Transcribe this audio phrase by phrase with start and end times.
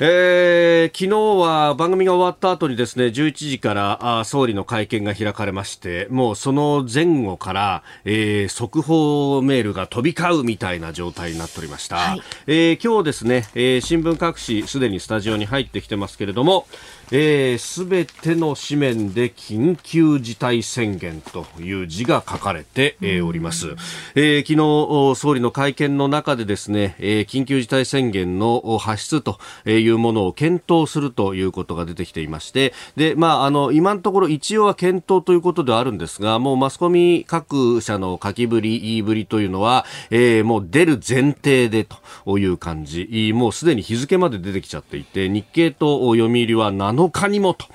[0.00, 16.68] えー、昨日は番組が終わった後にですね11時からあ総理の会見が開かれましてもうその前後から、えー、速報メールが飛び交うみたいな状態になっておりました、はい、えー、今日ですね、えー、新聞各紙すでにスタジオに入ってきてますけれども
[17.08, 17.14] す
[17.86, 23.68] べ、えー、ての紙面で緊急事態宣言という字が書かれて、えー、おります、
[24.14, 41.84] えー、昨日総理の会見の中でですね、えー、緊急事態宣言の発出というものを検討するということが出てきていましてで、まあ、あの今のところ一応は検討ということではあるんですがもうマスコミ各社の書きぶり言いぶりというのは、えー、もう出る前提で
[42.24, 43.32] という感じ。
[43.34, 47.66] もうすでに日付まで出てきちゃっていて日経と読売は7 7日にもと。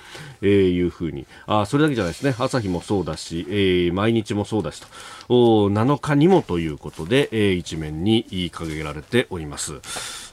[0.43, 1.25] えー、いうふうに。
[1.47, 2.35] あそれだけじゃないですね。
[2.37, 4.87] 朝日もそうだし、えー、毎日もそうだしと。
[5.29, 9.79] お7日にもということで、えー、一面に掲げられております。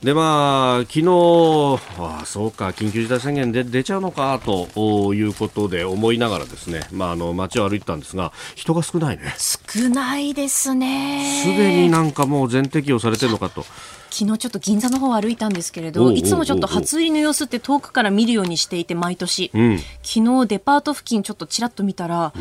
[0.03, 9.35] でまあ昨日あそうか緊急事態宣言で出ちゃうのかということで思いながらですねまああの街を歩いてたんですが人が少ないね。
[9.39, 11.43] 少ないですね。
[11.45, 13.65] すでになんかもう全適用されてるのかと
[14.11, 22.33] 昨日ちょっと銀座の方を歩いたんですけれどいつもちょっと初売りの様子って遠くから見るようにしていて毎年、うん、昨日デパート付近ちょっとちらっと見たら、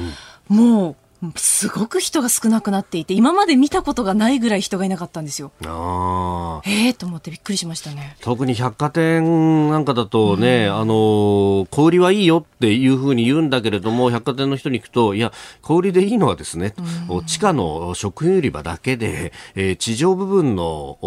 [0.50, 0.96] うん、もう
[1.36, 5.52] すごく人が少なくなっていて今まで見たことがないぐらい人がいなかったんですよ。
[5.66, 8.16] あええー、と思ってびっくりしましたね。
[8.22, 16.74] 特に百貨店なんかだとね、うん、あの小売りはいいよっていうふうに言うんだけれども百貨店の人に行くといや小売りでいいのはですね、
[17.10, 20.98] うん、地下の食品売り場だけで、えー、地上部分の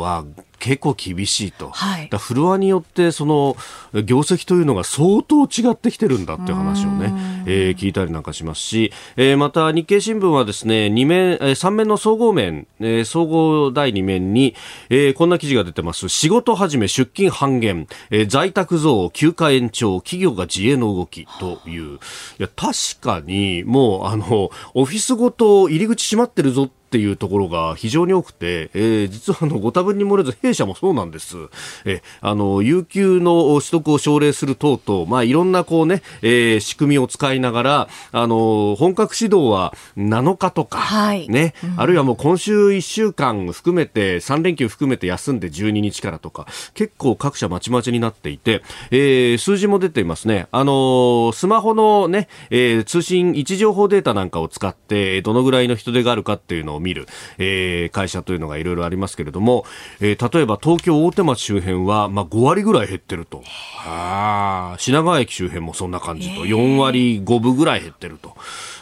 [0.00, 0.24] は
[0.58, 3.56] 結構厳しいと、はい、フロアによってその
[4.04, 7.12] 業績というのが相当違ってきてるんだっていう話をね、
[7.46, 14.54] えー、聞いたりなんかしますし、えー、また日経新聞はですね2面、えー、3面の総合面、えー、総合第2面に、
[14.90, 16.08] えー、こんな記事が出てます。
[16.08, 21.98] 仕事始め出勤半減、えー、在宅増休暇延長企業が自営の動きという。
[22.38, 31.36] いや確かにもうあのオフィスごと入り口閉まってるぞっていうところが非常に多くて、えー、実はあのご多分に漏れず弊社もそうなんです。
[31.84, 50.48] えあの有給の取得を奨励する等々、まあいろんなこうね、えー、仕組みを使いながら、あの本格指導は7日とか、はい、ね、うん、あるいはもう今週1週間含めて3連休含めて休んで12日からとか、結構各社まちまちになっていて、えー、数字も出ていますね。
[50.52, 57.06] あのスマホのね、えー、通信位置情報データなんかを使ってどのぐらいの人手があるかっていうのをを見る、
[57.38, 59.64] えー、会社というのがいろいろありますけれども、
[60.00, 63.42] えー、例えば東京大手町周辺は、まあ、5割ぐらい減ってると。
[63.84, 68.36] あ品川駅周辺もそんな感じと、4割5分ぐらい減ってると。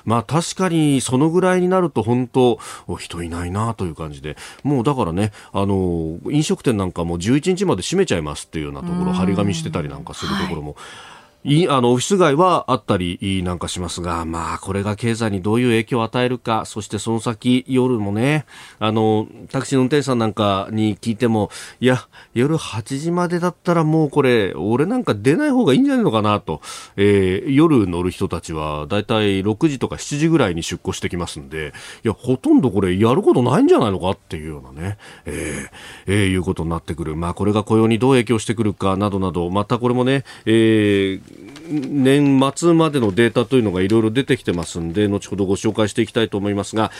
[0.04, 2.58] まあ確かにそのぐらいになると本当
[2.98, 10.72] 人いないなという感じでもうだからねあの飲食店なんかも11日まで閉めちゃいますっていうようなところ張り紙してたりなんかするところも。
[10.74, 11.16] はい
[11.48, 18.46] いあのオフィス街はあったりなんかしますが、まあ、これが経済にどういう影響を与えるか、そしてその先、夜もね、
[18.80, 26.62] あのタクシーの運転手さんなんかに聞いても、いや、夜8時までだったらもうこれ、俺なんか出ない方がいいんじゃないのかなと、
[26.96, 31.72] えー、夜乗る人たちは、だいたい6時とか7時ぐらいに出庫してきますんで、
[32.04, 37.14] いや、ほとんどこれ、やることないんじゃないのかっていうようなね、えー、えー、いうことになってくる。
[37.14, 41.35] まあ、これが雇用にどう影響してくるかなどなど、またこれもね、えー
[41.69, 46.91] 年末までのデータというのがいろいろ出てきてますんで、後ほどご紹介していきたいと思いますが、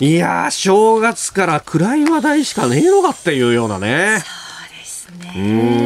[0.00, 4.18] いやー、正月から暗い話題しかねえのかっていうようなね。
[4.20, 5.80] そうですね。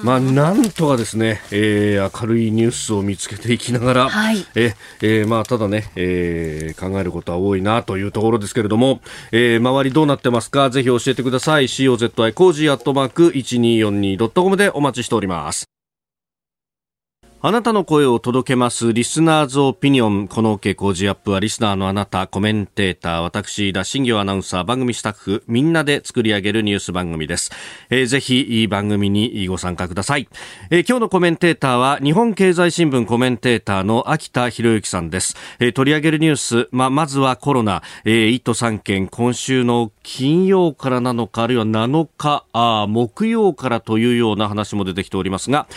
[0.00, 9.00] まあ、なんとかですね、えー、明るいニュースを見つけていきながら、はい、ええー、まあ、ただね、えー、考えることは多いなというところですけれども、
[9.32, 10.70] えー、周りどうなってますか？
[10.70, 11.64] ぜひ教えてください。
[11.64, 15.64] COZY コージーアットマーク 1242.com でお待ちしております。
[17.40, 20.26] あなたの声を届けますリスナーズオピニオン。
[20.26, 27.52] この OK 工事アップはリスナーのあなた、コメンテーター、私、新行アナウンサー、番組スタッフ、みんなで作り上げるニュース番組です。
[27.90, 30.28] えー、ぜひ、番組にご参加ください、
[30.70, 35.36] えー、今日のコメンテーターは、日本経済新聞コメンテーターの秋田博之さんです。
[35.60, 45.68] えー、取り上げるニュース、ま、まずはコロナ、えー、1都3県、今週の金曜からなのか、あるいは7日、あ木曜からというような話も出てきておりますが、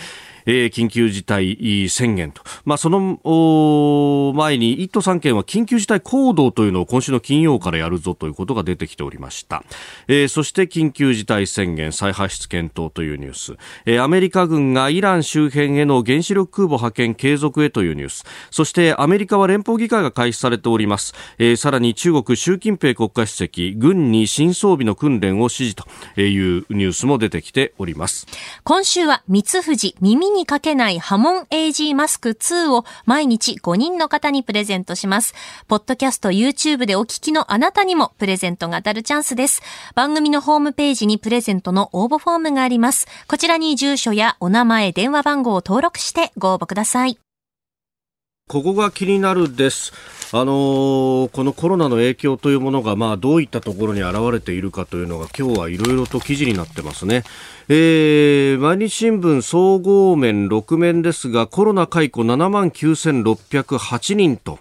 [0.46, 2.42] えー、緊急事態宣言と。
[2.66, 9.64] まあ、その前に1都3県は緊急事態行動というのを今週の金曜からやるぞということが出てきておりました。
[10.08, 13.56] えー、そして緊急事態宣言再発出検討というニュース。
[13.86, 18.26] えー、アメリカ軍がイラン周辺への原子力空母派遣継続へというニュース。
[18.50, 21.14] そしてアメリカは連邦議会が開始されております。
[21.38, 25.86] えー、さらに中国習近平国家主席、軍に新装備の訓練を指示と
[26.22, 28.28] いうニュースも出てきております。
[28.64, 29.62] 今週は三藤
[30.02, 35.34] 耳にかけない波紋 AG マスク2を毎日5人の方にプレゼントします。
[35.68, 39.62] ポッドキャスト YouTube でお聞きのあなたにもプレゼントが当たるチャンスです。
[39.96, 43.08] 番組のホームページにプレゼントの応募フォームがあります。
[43.28, 47.18] こちらに住所やお名前、電話番号を登録してご応募ください。
[48.52, 49.94] ここが気になるです。
[50.34, 57.24] あのー、このコロナの影響というものが、まあ、どういったところに現れているかというのが今日はいろいろと記事になってますね。
[57.70, 64.60] えー、毎日新聞総合面6面ですが、コロナ解雇7万9608人と。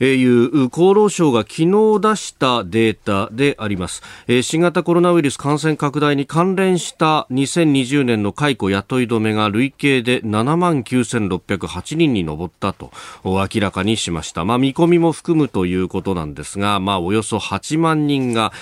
[0.00, 4.02] いう厚労省が昨日出したデータであります、
[4.42, 12.90] 新型コロナウイルス感染拡大に関連した2020年の解雇雇い止めが累計で7万9608人に上ったと
[13.24, 18.52] 明らかにしました、まあ、見込みも含むということなんですが、まあ、およそ8万人が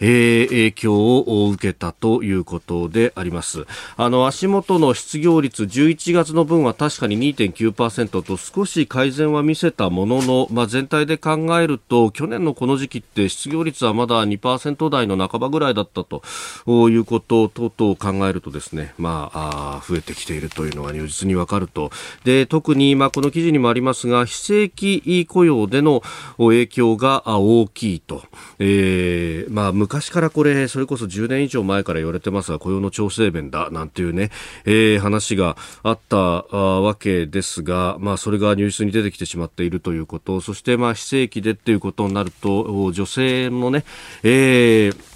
[0.00, 3.66] えー、影響を受けたということであります。
[3.96, 16.22] あの、足元の失業率11月の分は確かに2.9%と少し改善は見せたものの、まあ、全体で考えると、去年のこの時期って失業率はまだ2%台の半ばぐらいだったと
[16.88, 21.90] いうこと等々考えるとですね、まあ、あ増えてきているというのが如実にわかると。
[22.24, 26.02] で、特に、まあ、この記事にもありますが、非正規雇用での
[26.38, 28.22] 影響が大きいと。
[28.58, 34.30] えー、まあ、昔からこれ、それこそ10年以上前から言われてますが、雇用の調整弁だ、なんていうね、
[34.64, 43.84] えー、話があったわけですが、まあ、それが入室に出てきてしまっているということ、そして、まあ、非正規でっていうことになると、女性のね、
[44.22, 45.09] えー、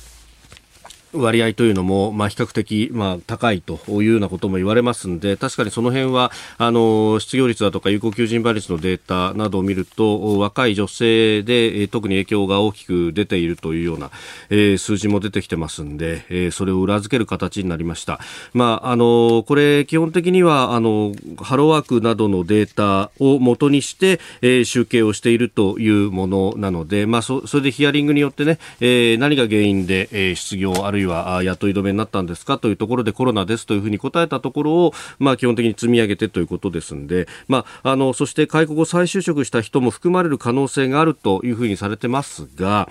[1.14, 14.10] 割合というのも、まあ、比較的、まあ、高いというようなことも言われますので確かにその辺はあの失業率だとか有効求人倍率のデータなどを見ると若い女性で特に影響が大きく出ているというような、
[14.50, 18.20] えー、数字も出てきてますんで、えー、それを裏付ける形になりました。
[18.52, 32.58] まあ、あのこれ基本的にはあのハローワークなどのデータを元にして、えー、集計をしているというものなので、まあ、そそれでヒアリングによってね、えー、何が原因で、えー、失業あるいは雇い止めになったんですか？
[32.58, 42.88] というところでコロナですというふうに答えたところを、まあ、基本的に積み上げてということですので、まあ、あのそして開国後再就職した人も含まれる可能性があるというふうにされてますが、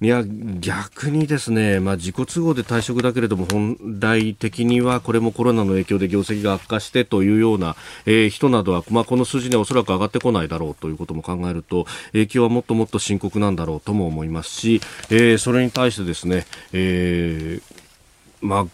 [0.00, 0.24] いや
[0.60, 7.76] 逆にですね、まあ、自己都合で退職だけれども本来的にはこれもコロナの影響で業績が悪化してというような、
[8.06, 14.80] えー、人などは、まあ、この数字にはおそらく上がってこないだろうということも考えると影響はもっともっと深刻なんだろうとも思いますし、
[15.10, 17.84] えー、それに対してですね、えー
[18.40, 18.66] まあ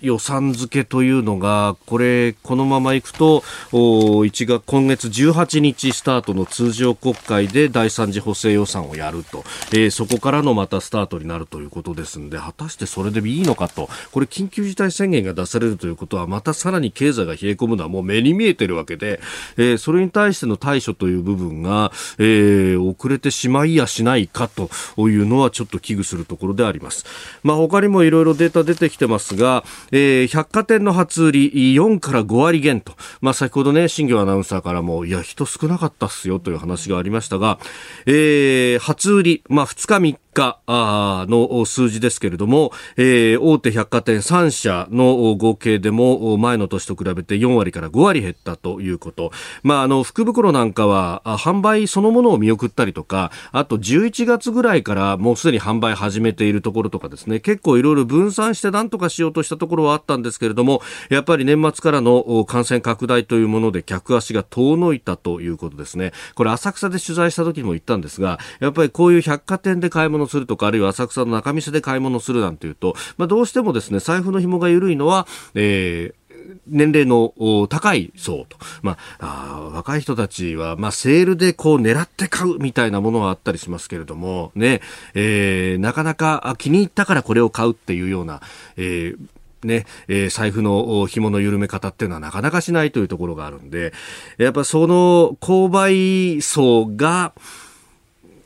[0.00, 3.42] 予算付けというのが、これ、このままいくと、
[3.72, 19.20] 1月、今月18日スタートの通常国会で第三次補正予算をやると、えー、そこからのまたスタートになるということですんで、果たしてそれでいいのかと、これ緊急事態宣言が出されるということは、またさらに経済が冷え込むのはもう目に見えてるわけで、
[19.56, 27.04] えー、それに対しての対処という部分が、えー、遅れてしまいやしないかというのはちょっと危惧するところであります。
[27.42, 37.58] まあ、他にもいろいろデータ出てきてますが、えー、百貨店の初売り4から5割減と、まあ、先ほどね、新業アナウンサーからも、いや、人少なかったっすよという話がありましたが、
[38.06, 49.32] えー、初売り、まあ、2日3日の数字ですけれども、えー、大手百貨店3社の合計でも前の年と比べて4割から5割減ったということ。
[49.62, 66.12] まあ、あの、福袋なんかは販売そのものを見送ったりとか、あと11月ぐらいからもうすでに販売始めているところとかですね、結構いろいろ分散して何とかしようとしたところはあったんですけれども、やっぱり年末からの感染拡大というもので客足が遠のいたということですね。
[66.34, 76.20] これ浅草で取材した時にも言ったんですが、やっぱりこういう百貨店で買い物するとか、あるいは浅草の中店で買い物するなんていうと、まあ、どうしてもですね、財布の紐が緩いのは、えー、
[76.66, 77.32] 年齢の
[77.68, 84.80] 高い層と、まあ、あ若い人たちは、まあ、セールでこう狙って買うみたいなものはあったりしますけれども、ね、
[85.14, 88.40] えー、なかなか気に入ったからこれを買うっていうような、
[88.76, 89.18] えー
[89.64, 93.92] ね、えー、財布の紐の緩め方っていうのはなかなかしないというところがあるんで、
[94.38, 97.34] やっぱその購買層が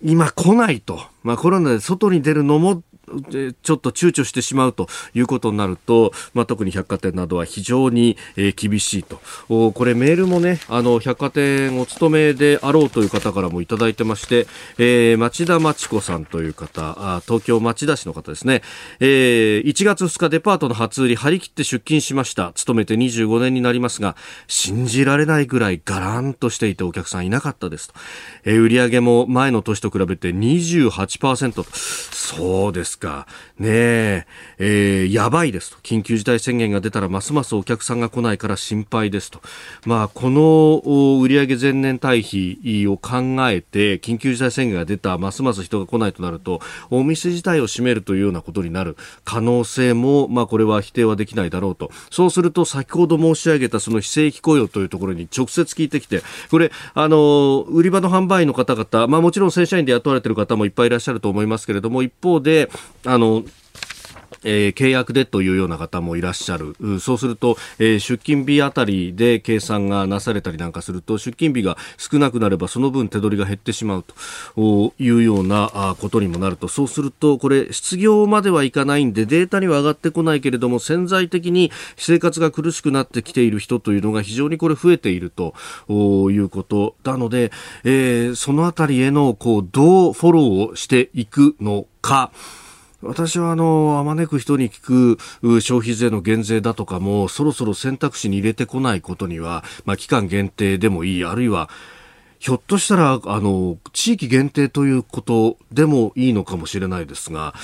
[0.04, 2.82] 今来ないと、まあコロナで外に出るのも
[3.20, 9.20] ちょっと躊躇してしまうということになると、まあ、特に百貨店などは非常に、えー、厳しいと。
[9.48, 14.46] これメールもね、あの、百貨店お勤めであろうという方からもいただいてまして、
[14.78, 18.62] えー、町田真知子さんという方、あ東京町田市の方ですね、
[19.00, 22.52] えー、1月2日デパートの初売り張り切って出勤しました。
[22.54, 24.16] 勤めて25年になりますが、
[24.46, 27.94] 信じられないぐらいガランとしていてお客さんいなかったですと。
[28.44, 31.64] えー、売上も前の年と比べて28%と。
[31.72, 33.03] そうですか。
[33.04, 34.26] ねえ、
[34.58, 35.78] えー、やばいですと。
[35.82, 39.40] 緊急事態宣言が出たらますますお客さんが来ないから心配ですと。
[39.86, 40.82] まあ、この
[41.20, 51.90] 売上前年対比を考えて、緊急事態宣言が出た、ますます人が来ないとなると、お店自体を閉めるというようなことになる可能性も、まあ、これは否定はできないだろうと。
[52.10, 62.70] そうすると、先ほど申し上げたその非正規雇用というところに直接聞いてきて、これ、あの、売り場の販売員の方々、まあ、もちろん正社員で雇われている方もいっぱいいらっしゃると思いますけれども、一方で、
[63.04, 63.44] あの、
[64.44, 66.76] えー、契約でというような方もいらっしゃる。
[67.00, 74.04] そうすると、えー、出勤日あたりで計算がなされたりなんかすると、出勤日が少なくなればその分手取りが減ってしまう
[74.56, 85.54] というようなことにもなると、そうすると、これ、失業まではいかないんで、データには上がってこないけれども、潜在的に生活が苦しくなってきている人というのが非常にこれ増えていると
[86.30, 87.50] いうことなので、
[87.84, 92.30] えー、そのあたりへの、こう、どうフォローをしていくのか、
[93.04, 101.70] 私はあの、あまねく人に聞く消費税の減税だとかも、そろそろ選択肢に入れてこないことには、まあ、期間限定でもいい、あるいは、
[102.38, 107.54] ひょっとしたら、あの、地域限定ということでもいいのかもしれないですが、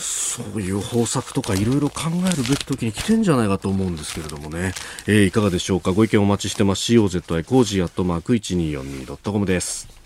[0.00, 4.72] そういう方策とかいろいろ考えるべき時に来てんじゃないかと思うんですけれどもね。
[5.06, 6.92] えー、いかがでしょうかご意見お待ちしてます。
[6.92, 9.99] COZY コージーアットマーク 1242.com です。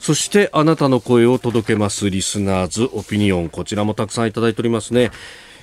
[0.00, 5.10] そしてあなたの声を届けますリスナーズオピニオンこちらもたくさんいただいておりますね。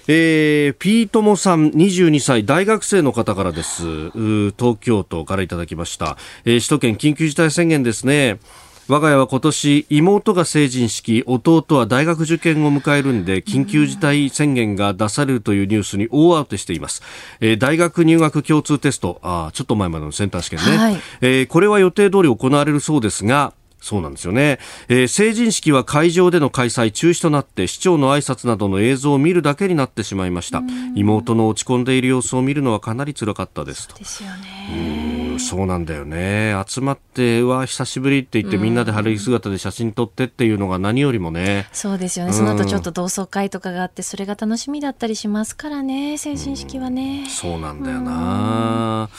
[0.10, 4.12] えー、ピートモさん22歳大学生の方からです。
[4.52, 8.40] 東京都からいただきました、えー、首都圏緊急事態宣言ですね。
[8.88, 17.02] 我が家は今年妹が成人式弟は大学受験を迎えるんで緊急事態宣言が出されるというニュースに大慌てしています、
[17.42, 30.62] えー、大学入学共通テストあちょっと前までのセンター試験ね、はい、えー、これは予定通り行われるそうですがそうなんですよね、えー、成人式は会場での開催中止となって市長の挨拶などの映像を見るだけになってしまいました。
[30.96, 33.96] 妹の落ち込んでいる様子を見るのはかなり辛かったですと。
[33.96, 35.38] ですよね。
[35.40, 36.56] そうなんだよね。
[36.68, 41.68] 集まっては久しぶりって言ってみんなで春着姿で写真撮ってっていうのが何よりもね。
[41.72, 42.34] そうですよね。
[42.34, 47.28] その後ちょっと同窓会とかがあってそれが楽しみだったりしますからね成人式はね。
[47.30, 49.10] そうなんだよな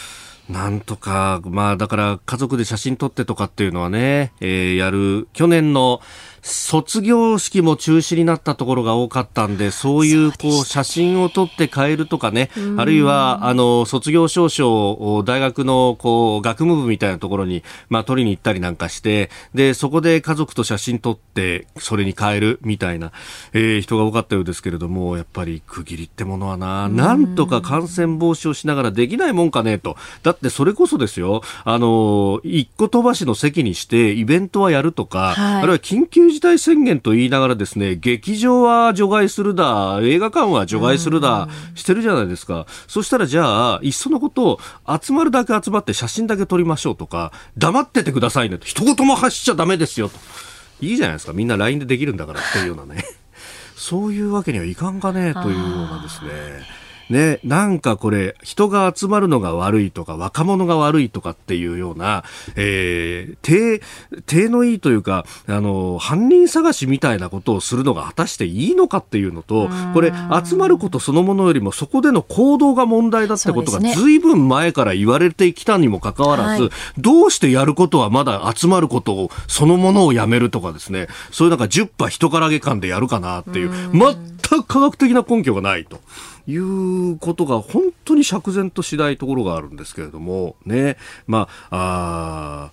[0.48, 6.00] なんとか、まあだから家族で写真撮ってとかっていうのはね、えー、やる、去年の
[6.42, 23.12] 卒業式も中止になったところが多かったんで、そういうこう写真を撮って帰るとかね、あるいはあの卒業証書を大学のこう学務部みたいなところにまあ取りに行ったりなんかして、でそこで家族と写真撮ってそれに帰るみたいな、
[23.52, 29.96] えー、人が多かったようですけれども、やっぱり区切りってものはな、なんとか感染防止をしながらできないもんかねと。
[30.22, 42.66] だってそれこそですよ、あの一個飛ばしの席にしてイベントはやるとか、はい、あるいは緊急事態宣言と言いながらですね、劇場は除外するだ、映画館は除外するだ、してるじゃないですか。
[42.86, 44.60] そしたらじゃあ、いっそのことを
[45.00, 50.18] 集まるだけ集まって写真だけ撮りましょうとか、黙っててくださいねと、一言も発しちゃダメですよと。
[50.80, 51.32] いいじゃないですか。
[51.32, 53.04] みんな LINE でできるんだからっていうようなね。
[53.76, 56.30] そういうわけにはいかんかねというようなですね。
[57.10, 62.24] ね、なんかこれ、人が集まるのが悪いとか、若者が悪いとかっていうような、
[62.56, 63.82] えー、手、
[64.26, 70.12] 手のいいというか、あの、犯人探しみたいなことをするのが果たしていいのかっていうのと、これ、
[70.44, 86.00] 集まることそのものよりも、そこでの行動が問題だってことが、ずいぶん前から言われてきたにもかかわらず、はい、どうしてやることはまだ集まることを、そのものをやめるとかですね、そういうなんか10羽人からげ感でやるかなっていう、全く科学的な根拠がないと。
[86.48, 90.96] いうことが本当に釈然としないところがあるんですけれども、ね。
[91.26, 92.70] まあ、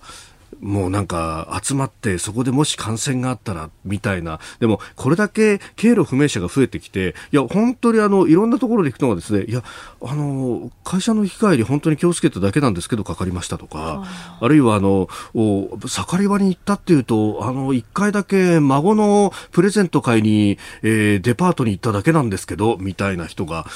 [0.60, 4.40] もうなんか集まってそこでもし感染があったらみたいな。
[4.60, 9.62] でもこれだけ経路不明者が増えてきていや本当にあのいろんなところで行くのがですねいや
[10.02, 14.04] あの会社の行き帰り本当に気をつけただけなんですけどかかりましたとか
[14.40, 23.66] あるいはあの盛り場に行ったっていうとあの1回だけ孫のプレゼント買いに、えー、デパートに行っただけなんですけどみたいな人が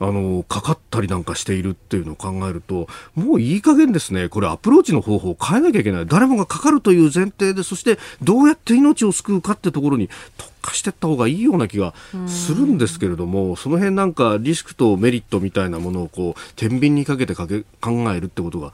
[0.00, 6.06] あの、かかったりなんかしているっていうのを考えると、もういい加減ですね、これアプローチの方法を変えなきゃいけない。
[6.06, 11.94] 誰もがかかるという前提で、そしてどうやって命を救うかってところに特化していった方がいいような気が
[12.26, 18.72] するんですけれども、その辺なんかリスクとメリットみたいなものをこう天秤にかけてかけ考えるってことが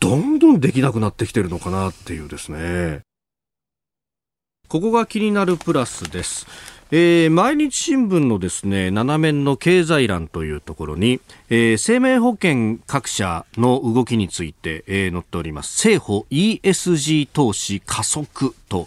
[0.00, 3.02] どんどんできなくなってきてるのかなっていうですね。
[4.68, 6.46] ここが気になるプラスです。
[6.92, 15.76] えー、毎日新聞のですね7面の経済欄というところに、えー、生命保険各社の動きについて、えー、載っております。
[15.84, 18.86] 政府 ESG 投資加速と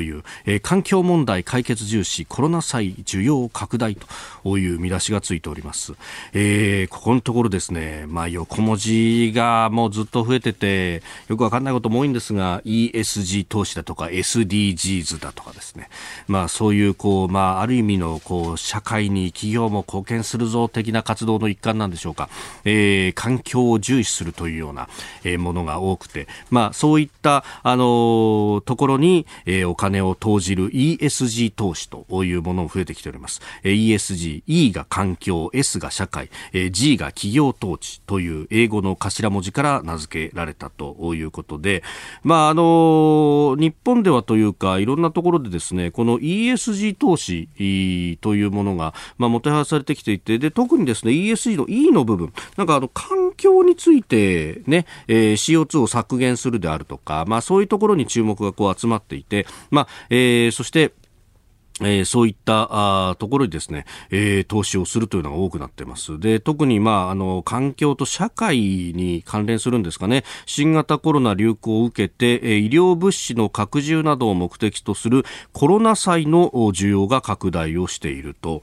[0.00, 3.96] いう、えー、環境問題解決重視コロナ債需要拡大
[4.44, 5.94] という見出しがついております、
[6.32, 15.88] えー、ここのところですね、まあ、横文字がもうずっと増えててよくわかんないことも多いんですが ESG 投資だとか SDGs だとかですね、
[16.26, 22.28] まあ、そういうこう、まああ、る意味のこう社会に企業も貢献するぞ的な活動の一環なんでしょうか、
[22.64, 24.88] えー、環境を重視するというような、
[25.24, 33.40] えー、ものが多くて、まあ、そういった、あの、ところに、えー、お金を投じる ESG 投資というものも増えてきております。
[33.62, 41.82] えー、ESG、E が環境、S が社会、えー、G が企業統治という英語の頭文字から名付けられたということで、
[42.22, 47.48] まあ、あのー、日本ではというか、いろんなところでですね、この ESG 投資
[48.20, 60.92] というものが、まあ、もてはやされてきていてで特にですね ESG の E の部分なんかあの環境についてね、えー、CO2 を削減するであるとか、まあ、そういうところに注目がこう集まってていて、まあえー、そして
[61.80, 62.68] えー、そういった
[63.10, 66.18] あところにですね、えー、投資をするというのが多くなっています。
[66.18, 78.62] で、特に、まあ、あの、環境と社会に関連するんですかね、新型コロナ流行を受けて、え、医療物資の拡充などを目的とするコロナ債の需要が拡大をしていると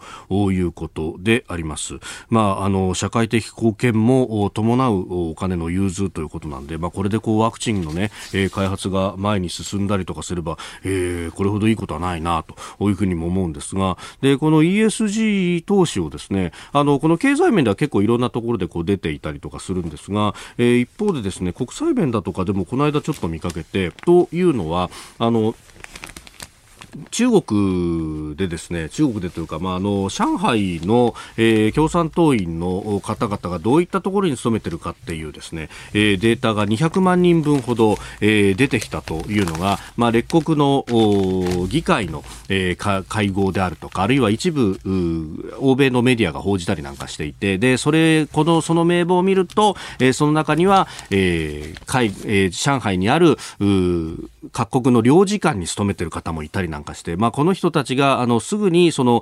[0.52, 1.96] いうことであります。
[2.30, 12.56] まあ、あの、社会的貢献も伴うお金の融通ということなんで、まあ、これでこう、ワクチンのね、え、開発が前に進んだりとかすれば、えー、これほどいいことはないな、と
[12.90, 24.90] いうふうににも思うんですがでこの ESG 投資をですねあのこの経済面では結構いろんなところでこう出ていたりとかするんですが、えー、一方でですね国際面だとかでもこの間ちょっと見かけてというのは
[25.20, 25.56] あの
[27.12, 40.86] 中国でですね、中国でというか、まあ、あの、上海の、えー、共産党員の方々がどういったところに勤めているかっていうですね、えー、データが200万人分ほど、えー、出てきたというのが、まあ、列国の
[41.70, 44.80] 議会の、えー、会合であるとか、あるいは一部、
[45.60, 53.38] 欧米のメディアが報じたりなんかしていて、で、それ、この、その名簿を見ると、えー、その中には、えー、海えー、上海にある、
[54.52, 59.22] 各国の領事館に勤めている方もいたりなんかして、まあ、この人たちがあのすぐにその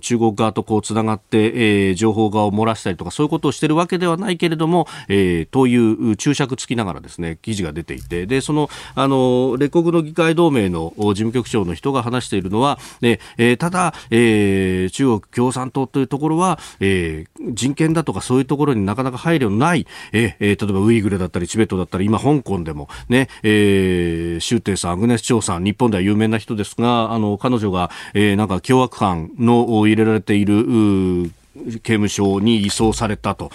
[0.00, 33.50] 中国側とこうつながって、えー、情報側を漏らしたりとかそういうことをしているわけではないけれども、えー、という注釈つきながらですね記事が出ていてでそのあの列国の議会同盟の事務局長の人が話しているのは、ねえー、ただ、えー、中国共産党というところは、えー、人権だとかそういうところになかなか配慮のない、えー、例えばウイグルだったりチベットだったり今香港でもね、えー、シュウテイさんアグネス・チョウさん日本では有名な人ですが、あの、彼女が、えー、なんか凶悪犯の入れられている、刑務所に移送されたと、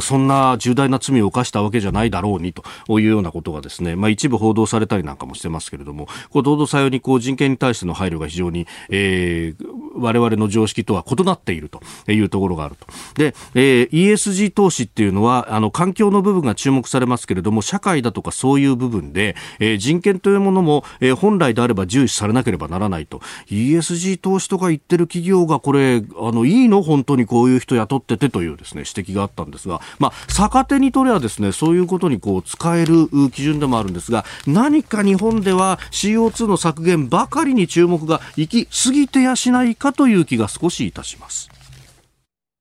[0.00, 2.62] そんな重大な罪を犯したわけじゃないだろうにと。
[2.88, 11.80] いうようなことがですね、まあ、一部報道されたりなんかもしてますけれども、こう堂々さようにこう人権に対しての配慮が非常に、えー、我々の常識とは異なっていると。
[12.12, 12.86] いうところがあると。
[13.14, 23.20] で、えー、ESG 投資っていうのは、あの、環境の部分が注目されますけれども、社会だとかそういう部分で、えー、人権というものも、えー、本来であれば重視されなければならないと。
[23.48, 26.82] ESG 投資とか言ってる企業がこれ、あの、いいの？
[26.82, 41.57] 本当にこういう人雇っててというですね指摘があったんですが、まあ、逆手に取ればですねそういうことにこう使える基準でもあるんですが何か日本では CO2 の削減ばかりに注目が行き過ぎてやしないかという気が少しいたします。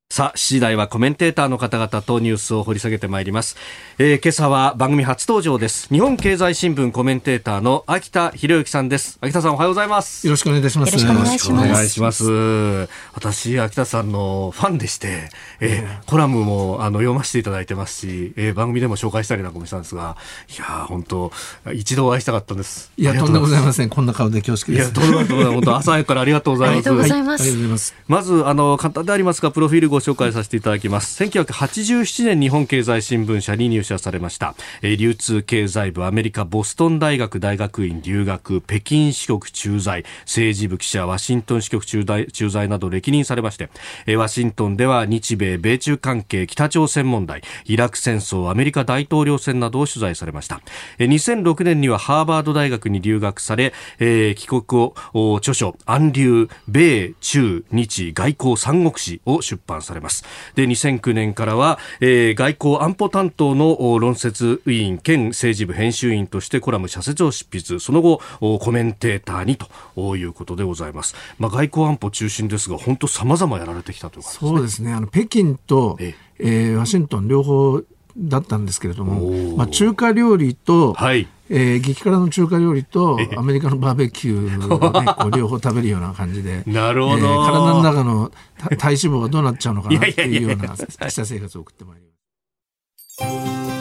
[0.10, 3.58] さあ、7時台はコメンテーターの方々とニュースを掘り下げてまいります。
[4.00, 5.90] えー、今朝は番組初登場です。
[5.90, 9.20] 日本経済新聞コメンテーターの秋田博之さんです。
[9.20, 10.26] 秋田さんおはようございます。
[10.26, 10.92] よろしくお願いいたします。
[10.92, 12.88] よろしくお願いします。
[13.14, 20.16] 私、秋田さんのファンでして、えー、コラムもあの読ませていただいてますし、えー、番組でも紹介したりなんかもしたんですが、
[20.58, 21.34] いや本当
[21.74, 22.94] 一度お会いしたかったんです。
[22.96, 23.90] いや、とんでもございません。
[23.90, 24.90] こんな顔で恐縮です。
[24.90, 25.54] いや、とんでもございません。
[25.56, 26.78] 本当朝早くからありがとうございます。
[26.78, 27.24] ありがとうござい
[27.68, 27.96] ます。
[28.08, 31.24] まず、あの、簡単でありますが、プロフィールご紹介させていただきます。
[31.24, 43.72] 1987年日本経済新聞社に入社されました、えー、流通経済部アメリカボストン大学大学院留学北京支局駐在政治部記者ワシントン支局駐在駐在など歴任されまして、
[44.06, 50.62] えー、ワシントンでは日米米中関係北朝鮮問題イラク戦争アメリカ大統領選などを取材されました、
[51.00, 60.24] えー、2006年にはハーバード大学に留学され、えー、帰国を著書安流米中日外交三国史を出版されます。
[60.56, 67.80] で2009年からは、えー、外交安保担当の論説委員兼政治部編集員としてコラム社説を執筆。
[67.80, 68.22] その後
[68.60, 74.94] コメンテーターにということでございます、まあ、外交安保中心ですが本当さまざまやられてきたという、ね、そうですね。
[74.94, 76.16] あの北京と、え。
[76.40, 77.82] えー、ワシントン両方
[78.18, 81.28] だったんですけれども、まあ、中華料理と、はい。
[81.50, 88.32] えー、激辛の中華料理とアメリカのバーベキューを、ね、 こう両方食べるような感じでなるほど、えー、体の中の
[88.78, 93.78] 体脂肪がどうなっちゃうのかなっていうようなした生活を送ってまいります。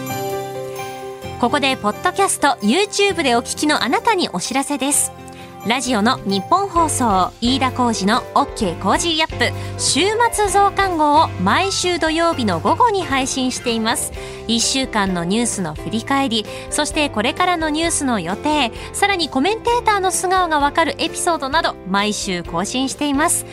[1.41, 5.26] ここでポッドキャスト YouTube でお聞きのあなたにお知らせです
[5.67, 10.03] ラジオのニッポン放送飯田浩司の OK コージーアップ週
[10.33, 14.13] 末増刊号を毎週土曜日の午後に配信しています。
[14.47, 23.45] 1週間のニュースの振り返りそしてこれからのニュースの予定さらにコメンテーターの素顔がわかるエピソードなど毎週更新しています。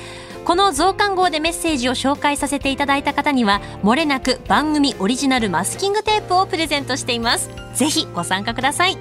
[0.46, 7.50] この増刊号でメッセージを紹介させていただいた方にはもれなく番組オリジナルマスキングテープをプレゼントしています。
[7.74, 8.98] ぜひご参加ください。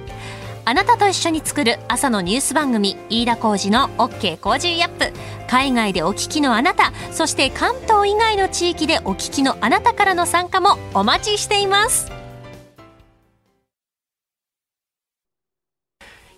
[0.65, 5.11] あなたと一緒に作る朝のニュース番組飯田浩司の OK コージーアップ。
[5.49, 12.09] 海外でお聞きのあなたそして関東以外の地域でお聞きのあなたからの参加もお待ちしています。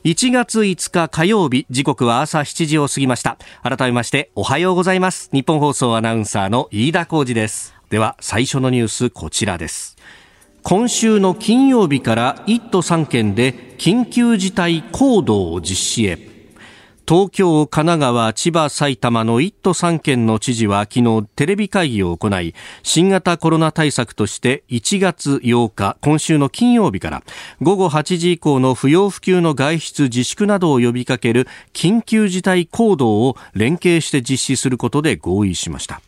[0.03, 3.37] 1月5日火曜日時刻は朝7時を過ぎました。
[3.61, 5.29] 改めましておはようございます。
[5.33, 7.75] 日本放送アナウンサーの飯田浩二です。
[7.91, 9.97] では最初のニュースこちらです。
[10.67, 16.17] 今週の金曜日から1都3県で緊急事態行動を実施へ。
[17.07, 27.21] 東京、神奈川、千葉、埼玉の1都3県の知事は昨日テレビ会議を行い新型コロナ対策として1月8日今週の金曜日から
[27.61, 36.01] 午後8時以降の不要不急の外出自粛などを呼びかける緊急事態行動を連携して実施することで合意しました。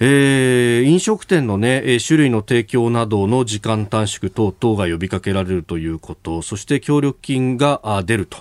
[0.00, 8.38] えー、飲食店の、ね、種類の提供などの時間短縮等々が呼びかけられるということそして協力金が出ると。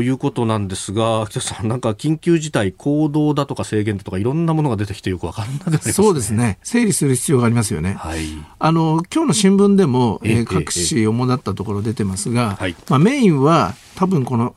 [0.00, 7.94] いうことなんですが、北さん、なんか緊急事態、行動だとか制限だとか、いろんなものが出てきてよくわかんない、ね、そうですね、整理する必要がありますよね。
[7.98, 8.22] はい、
[8.58, 14.54] あの今日の新聞でも、えー、各紙主だったところ出てますが、はい、まあ、メインは多分この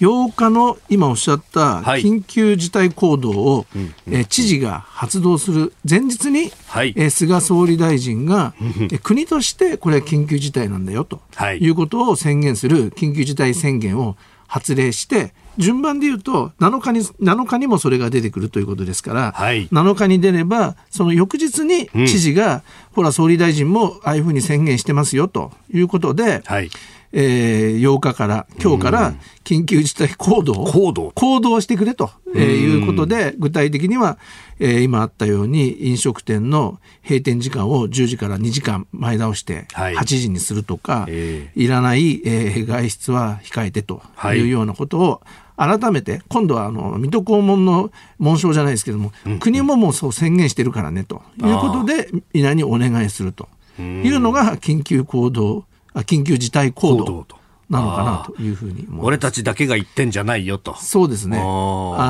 [0.00, 8.54] 8日の今おっしゃった緊急事態行動を、はい、え知事が発動する前日に、はい、え菅総理大臣が、
[8.92, 22.62] え国としてこれは緊急事態なんだよと、はい、いうことを宣言する緊急事態宣言を発令して順番で言うと7日に ,7 日にもそれが出てくるということですから、はい、7日に出ればその翌日に知事が、うん、
[22.94, 26.70] ほら総理大臣もああいうふうに宣言してますよということで、はい
[27.18, 31.12] えー、8日から、今日から緊急事態行動、行動。
[31.14, 34.18] 行動してくれと、えー、いうことで、具体的には、
[34.58, 44.02] えー、今あったように飲食店の閉店時間を10時から2時間前倒して8時にするとか、はいえー、いらない、えー、外出は控えてと
[44.34, 44.42] い。
[44.42, 45.22] うようなことを、
[45.56, 53.48] 改めて、今度はあの水戸黄門の紋章じゃないですけども、うん、国ももうそう宣言してるからねということで、皆にお願いすると
[53.80, 55.64] いうのが緊急行動
[56.02, 57.26] 緊急事態行動
[57.68, 60.76] なのかなというふうに俺たちだけが言ってんじゃないよと。
[60.76, 61.38] そうですね。
[61.38, 61.42] あ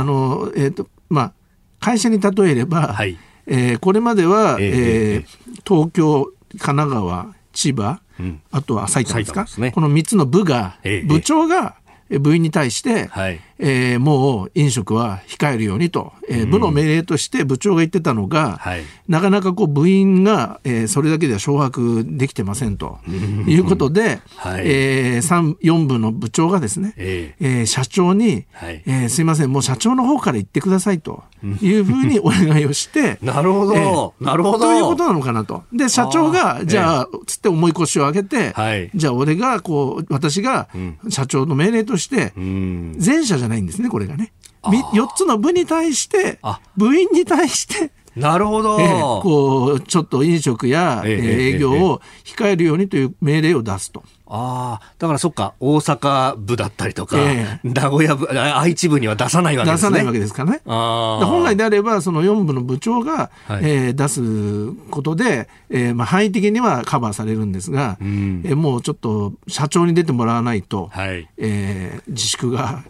[0.04, 1.32] の、えっ、ー、と、まあ、
[1.80, 5.24] 会社に例えれば、はい、えー、これまでは、えー、えー、
[5.66, 11.76] 東京、神奈川、千葉、うん、あとは埼玉ですか、ね、この3つの部が、部長が
[12.08, 22.98] 部員に対して、はい、えー、もう飲食は控えるようにと、えー、部の命令として部長が言ってたのが、はい、なかなかこう部員が、えー、それだけでは掌握できてませんと。
[23.46, 24.62] いうことで、はい。
[24.64, 31.24] えー、4部の部長がですね、えー、えー、社長に、はい、えー、すいませんもう社長の方から言ってくださいと。
[31.60, 34.58] いうふうに お願いをしてなるほど、えー、なるほど。
[34.58, 35.62] ということなのかなと。
[35.72, 40.68] で社長がじゃあ、つって重い腰を上げて、はい、じゃあ俺がこう私が
[41.08, 44.32] 社長の命令として、うん、前者じゃないんですね、これがね。
[44.62, 46.38] 4つの部に対して、
[46.76, 54.02] 部員に対して、なるほど、えー、こうちょっと飲食や、えー、営業を控えるようにという命令を出すと。
[54.28, 59.90] ああ、だからそっか、大阪部だったりとか、えー、名古屋部、愛知部には出さないわけですね。
[59.90, 60.60] 出さないわけですからね。
[60.64, 72.82] 本来であれば、その4部の部長が、はい、えー、出すことで、えーまあ、範囲的にはカバーされるんですが、うん、えー、もうちょっと社長に出てもらわないと、はい、えー、自粛が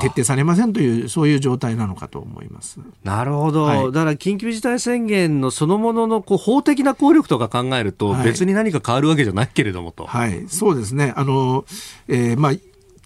[0.00, 2.78] 徹底されませんという、そういう状態なのかと思います。
[3.04, 3.64] なるほど。
[3.64, 10.06] はい、だから緊急事態宣言のそのもののこう法的な効力とか考えると、別に何か変わるわけじゃないけれどもと。
[10.06, 11.12] はい、そうですね。
[11.16, 11.64] あの、
[12.08, 12.52] えー、まあ、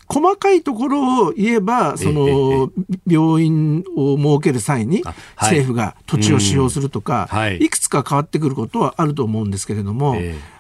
[0.07, 2.71] 細かいところを言えば、その、
[3.07, 5.03] 病院を設ける際に、
[5.37, 7.29] 政府が土地を使用するとか、
[7.61, 7.71] い。
[7.71, 10.17] くつか変わってくることはあると思うんですけれども、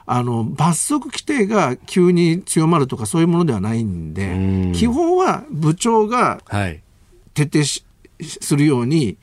[0.06, 6.40] あの、罰則規定が急に強まるとか、そういうものではないんで、基本は部長が
[7.34, 7.84] 徹底し、
[8.20, 9.18] するように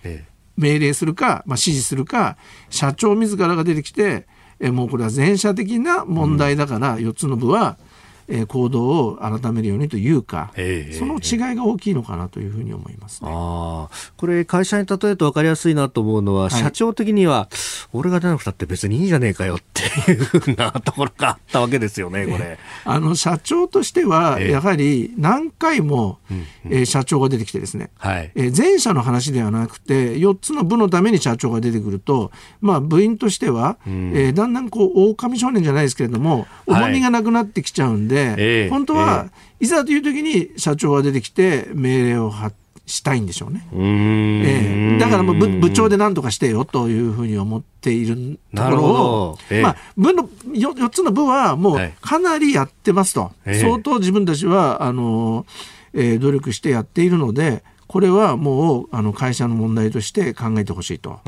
[0.58, 2.38] 命令するか、まあ、指示するか、
[2.70, 4.28] 社長自らが出てきて、
[4.62, 7.78] えもうこれは全社的な問題だから、4つの部は、
[8.32, 17.50] えー、行動を改めるようにというか、えー、その違いが大きいのかなというふうに思います、ね、あこれ、会社に例えると分かりやすいなと思うのは、はい、社長的には、
[17.92, 22.58] 俺が出なくたって別にいいじゃねえかよっていうふうなところがあったわけですよね、これ。
[22.86, 26.20] あの社長としては、やはり何回も、
[26.66, 28.32] えー、社長が出てきてですね、はい。
[28.36, 39.30] えー、前者の話ではなくて、4つの部のために社長が出てくると、まあ、部員としては、うん、えー、だんだんこう狼少年じゃないですけれども、重みがなくなってきちゃうんで、で、えー、本当は、
[39.60, 42.56] いざという時に社長が出てきて命令を発
[42.86, 43.68] したいんでしょうね。
[43.74, 55.46] えー、だからもう部部長で何とかしてよというふうに思っているところを、えー、まあ、部の 4, 4, つの部はもうかなりやってますと、はい、相当自分たちはあの、
[55.94, 61.20] えー、努力してやっているので、これはもうあの会社の問題として考えてほしいと。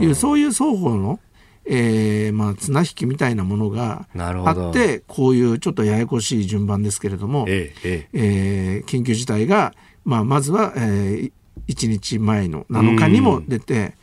[0.00, 1.20] いうそういう双方の
[1.64, 11.32] えーまあ、綱引きみたいなものがあってこういうちょっとややこしい順番ですけれども、えええー、緊急事態が、まあ、まずは、えー、
[11.68, 13.94] 1日前の7日にも出て、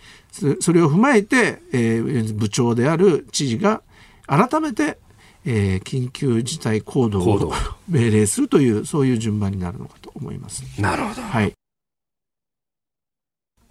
[0.62, 3.82] それを踏まえて、えー、部長である知事が
[4.26, 4.98] 改めて、
[5.46, 7.54] えー、緊急事態行動を
[7.88, 10.64] 命令するというそういう順番になるのかと思います。
[10.80, 11.54] なるほど、はい、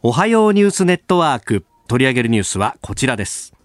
[0.02, 1.64] おはようニュースネットワーク。
[1.88, 3.57] 取り上げるニュースはこちらです。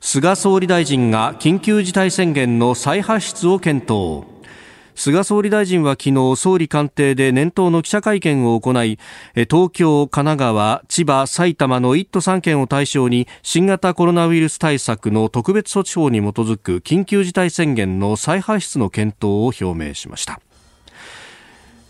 [0.00, 4.24] 菅総理大臣が緊急事態宣言の再発出を検討。
[4.94, 8.98] 菅総理大臣は昨日総理官邸で年頭の記者会見を行い
[9.34, 20.40] 東京、神奈川、千葉、埼玉の1都3県を対象に新型コロナウイルス対策の特別措置法に基づく緊急事態宣言の再発出の検討を表明しました。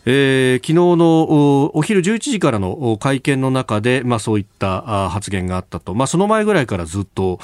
[0.08, 7.40] えー、昨日のお昼11時からの会見の中で、まあ、そういった発言があったと、まあ、その前ぐらいからずっと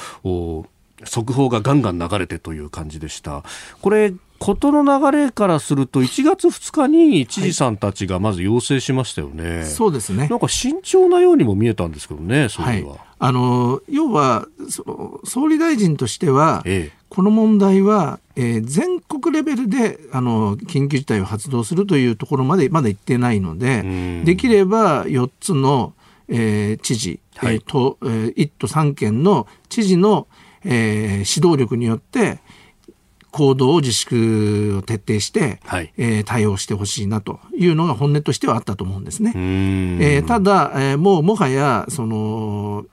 [1.05, 3.42] 速報がガンガン流れてという感じでした。
[3.81, 10.29] これ事の流れからすると、 1月2日に知事さんたちがまず要請しましたよね、はい、そうですね。
[10.29, 12.91] なんか慎重なようにも見えたんですけどね、それは。
[12.91, 25.93] はい、あの要はその、総理大臣としては、ええ、この問題は、えー、全国レベルであの緊急事態を発動するというところまでまだ行ってないので、できれば4つの、
[26.29, 30.27] えー、知事、はい、えー、とえー、1都3県の知事の、
[30.65, 32.39] えー、指導力によって、
[33.33, 39.33] 行動を自粛を徹底して、はい、えー、対応してほしいなというのが本音としてはあったと思うんですね。
[39.35, 42.85] えー、ただ、えー、もうもはやその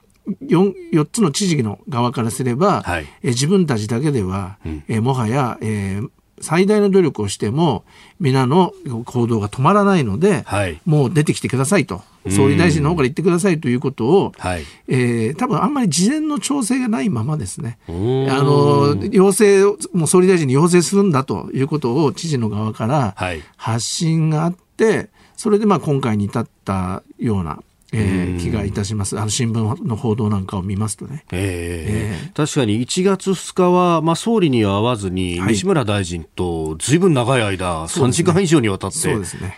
[0.43, 6.09] 4, 4つの知事の側からすれば、はい、え自分たちだけでは、うん、えもはや、えー、
[6.41, 7.83] 最大の努力をしても
[8.19, 8.73] 皆の
[9.05, 17.77] 行動が止まらないので、はい、もう出てきてくださいと総理大臣の方から言ってくださいということを、はい、えー、多分あんまり事前の調整がないままですね。
[17.87, 23.15] あの要請もう総理大臣に要請するんだということを知事の側から
[23.57, 27.61] 発信があって、それでまあ今回に至ったような
[27.91, 38.97] えー、気がいたします、あの新聞の報道なんかを見ますとね、えー、えー、確かに1月2日は、まあ、総理には会わずに、西村大臣とずいぶん長い間、3時間以上にわたって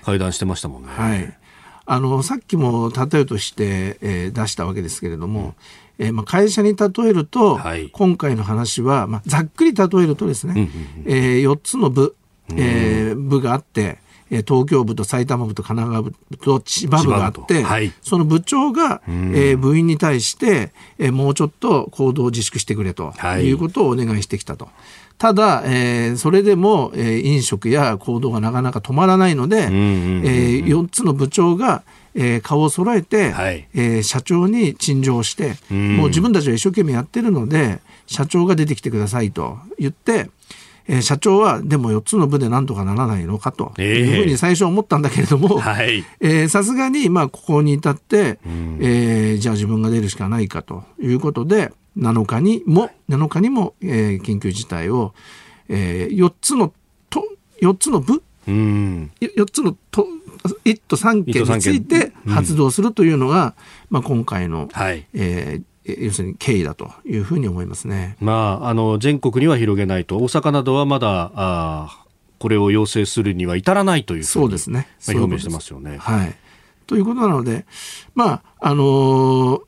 [0.04, 0.90] 会談してましたもんね。
[0.90, 1.38] はい、
[1.94, 5.56] あのさっきも例えとして、えー、出したわけですけれども、
[6.00, 12.16] うん、えー、まあ、会社に例えると、はい、今回の話は、まあ、ざっくり例えるとですね、うんうんうん、えー、4つの部、
[12.56, 14.00] えー、部があって、
[14.30, 24.70] 東京部と埼玉部と神奈川部と千葉部があって、はい、その部長が、えー、部員に対して、えー、もうちょっと行動を自粛してくれということをお願いしてきたと。
[25.22, 31.84] ただ、えー、それでも、えー、飲食や行動がなかなか止まらないので、えー、4つの部長が、
[32.16, 40.32] えー、顔を揃えて、はい、えー、社長に陳情して、もう自分たちは一生懸命やってるので、社長が出てきてくださいと言って、
[40.88, 45.62] えー、社長はでも4つの部でなんとかならないのかというふうに最初思ったんだけれども
[46.50, 55.14] さすがにまあここに至って、うん、えー、じゃあ自分が出るしかないかということで7日にも7日にも、えー、緊急事態を、
[55.70, 56.74] えー、4つの
[57.10, 57.24] と
[57.62, 60.08] 4つの部、うん、4つのと
[60.66, 63.54] 1都3県について発動するというのが、うん、
[63.90, 72.06] まあ、今回の、はい、えー要するに経緯だというふうに思いますね、まあ、あの全国には広げないと、大阪などはまだあ
[72.38, 75.98] これを要請するには至らないというふうにそうですね、まあ、表明してますよね。
[75.98, 76.36] はい、
[76.86, 77.66] ということなので、
[78.14, 79.62] まああのー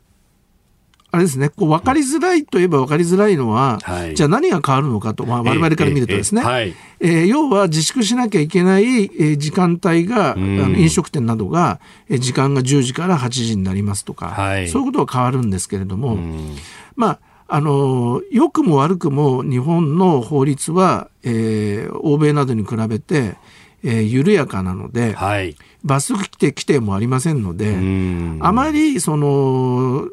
[1.14, 6.42] あれですね、こう分かりづらいといえば分かりづらいのは、はい、じゃあ何が変わるのかと、まあ、我々から見るとですね、
[7.00, 16.18] ええー、要は自粛しなきゃいけない、え時間帯が、あの飲食店などが、え時間が10時から8時になりますとか、はい、そういうことは変わるんですけれども、
[16.96, 23.36] まあ、あの良くも悪くも日本の法律は、えー、欧米などに比べて、
[23.84, 27.76] えー、緩やかなので、はい、罰則規定規定もありませんので、
[28.44, 30.08] あまりその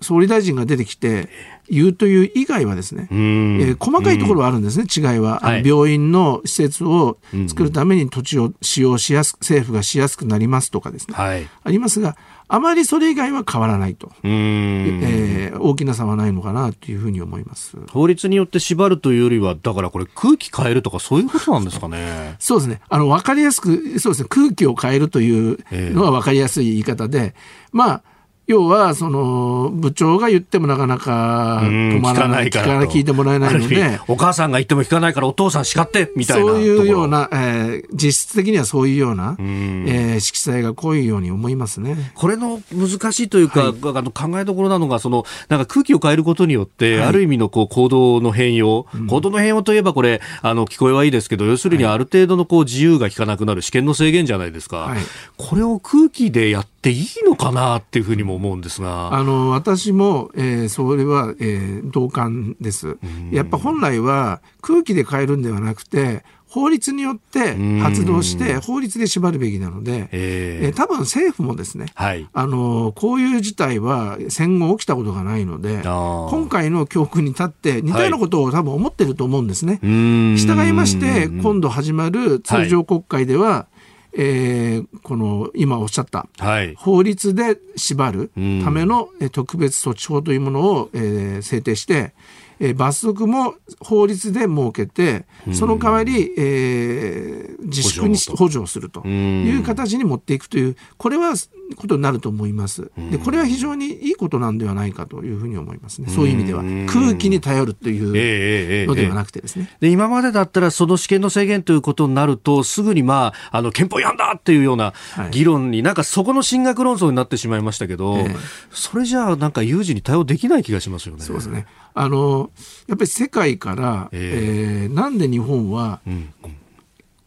[0.00, 1.28] 総理大臣が出てきて
[1.68, 12.16] 言うという以外はですね、えー、細かいところはあるんですね、違いは、はい、病院の施設を作るために土地を使用しやすく、政府がしやすくなりますとかですね、はい、ありますが、
[12.52, 17.76] あまりそれ以外は変わらないと、えー、大きな差はないのかなというふうに思います。
[17.90, 22.34] 法律によって縛るというよりは、だからこれ、空気変えるとか、そういうことなんですかね。
[22.40, 22.80] そうですね。
[22.88, 27.36] あの分かりやすくそうですね、空気を変えるというのは分かりやすい言い方で、
[27.70, 28.02] まあ
[28.50, 42.10] 要はその部長が言ってもなかなか止まらない聞かない聞いてもらえないのでお母さんが言っても聞かないからお父さん叱ってみたいなそういうような、えー、実質的にはそういうような、うえー、色彩が濃いように思いますね。
[42.16, 54.98] これの難しいというか、はい、あの考えどころなのがそのなんか空気を変えることによって、はい、ある意味のこう行動の変容、うん、行動の変容といえばこれあの聞こえはいいですけど要するにある程度のこう自由が利かなくなる試験の制限じゃないですか、はい、
[55.36, 59.12] これを空気でやっていいのかなっていうふうにも思うんですが。
[59.12, 62.96] あの私も、えー、それは、えー、同感です。
[63.30, 79.78] やっぱ本来は空気で変えるんではなくて法律によって発動して法律で縛るべきなので、えー、多分政府もですね、はい、あのこういう事態は戦後起きたことがないので今回の教訓に立って似たようなことを多分思ってると思うんですね。
[79.82, 83.68] 従いまして今度始まる通常国会では、
[84.12, 92.12] えー、この今おっしゃった、はい、法律で縛るための、うん、特別措置法というものを、えー、制定して、
[92.60, 101.34] えー、罰則も法律で設けて、その代わり、えー、自粛に補助をするという形に持っていくという、これは
[101.76, 102.90] ことになると思います。
[103.10, 106.08] で、これは非常にいいことなんではないかというふうに思いますね。
[106.10, 106.62] そういう意味では。
[106.86, 109.70] 空気に頼るというのではなくてですね。
[109.80, 114.92] で、今までだったらその試験の制限ということになると、すぐにまあ、あの、憲法違反だっていうような
[115.30, 118.36] 議論に、はい、なんかそこの進学論争になってしまいましたけど、えー、
[118.70, 121.22] それじゃあなんか有事に対応できない気がしますよね。
[121.22, 121.66] そうですね。
[121.94, 122.50] あの、
[122.86, 126.32] やっぱり世界から、えー、えー、なんで日本は、うん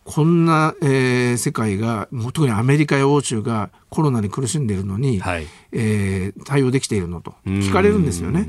[0.06, 8.48] こんな、えー、世界が特にアメリカや欧州がコロナに苦しんでいるのに、はい、えー、対応できているのと聞かれるんですよね。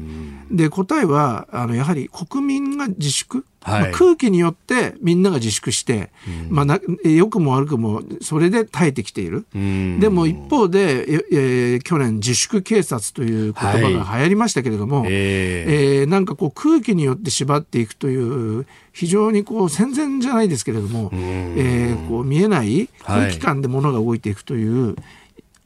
[0.50, 6.10] で答えはあのやはり国民が自粛、はい、まあ、空気によってみんなが自粛して、
[6.48, 9.46] まあ、な良くも悪くもそれで耐えてきている。
[9.52, 15.66] でも一方で、えー、去年自粛警察という言葉が流行りましたけれども、はい、え。
[15.66, 24.96] ー、えー、なんかこう空気によって縛っていくという非常にこう戦前じゃないですけれども、えー、こう見えない空気感で物が動いていくという、はい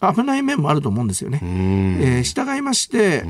[0.01, 1.41] 危ない面もあると思うんですよね。
[1.43, 3.25] えー、従いまして、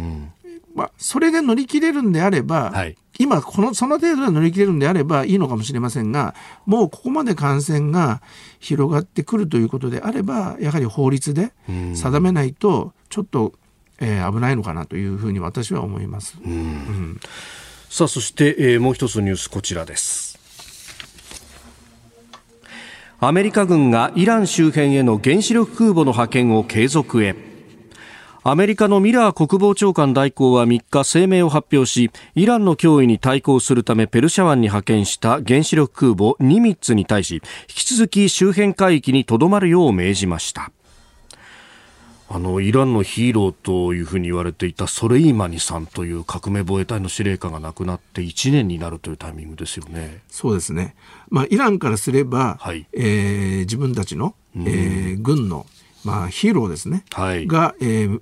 [0.74, 6.34] まあ、それで乗り切れるんであれば、はい、今このその程度で乗り切れるんであればいいのかもしれませんが
[6.66, 8.22] もうここまで感染が
[8.60, 11.52] 広がってくるということであればやはり法律で
[11.94, 13.54] 定めないとちょっと、
[13.98, 16.38] えー、危ないのかなというふうに私は思います。
[16.44, 17.20] うん、
[17.90, 20.28] さあそして、えー、もう一つニュースこちらです。
[23.20, 27.34] アメリカ軍がイラン周辺への原子力空母の派遣を継続へ
[28.44, 40.70] アメリカのミラー国防長官代行は3日声明を発表しイランの脅威に対抗するためペルシャ湾に派遣した原子力空母ニミッツに対し引き続き周辺海域にとどまるよう命じました
[42.30, 50.20] あのイランのヒーローというふうに言われていたソレイマニさんという革命防衛隊の司令官が亡くなって1年になるというタイミングですよね。
[50.28, 50.94] そうですね。
[51.30, 55.64] まあ、イランからすれば、はい、えー、自分たちの、えー、軍の、
[56.04, 58.20] まあ、ヒーローですね、はい、が、えー、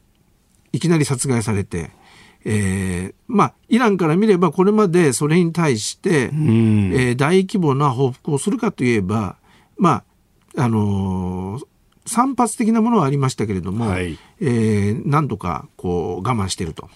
[0.72, 1.91] いきなり殺害されて、
[2.45, 9.37] えー、まあ、イランから見ればこれまでそれに対して、えー、大規模な報復をするかといえば、
[9.76, 10.05] ま
[10.57, 11.66] あ、あのー、
[12.07, 16.89] 散発的なものはありましたけれども、はい、えー、何とかこう我慢していると。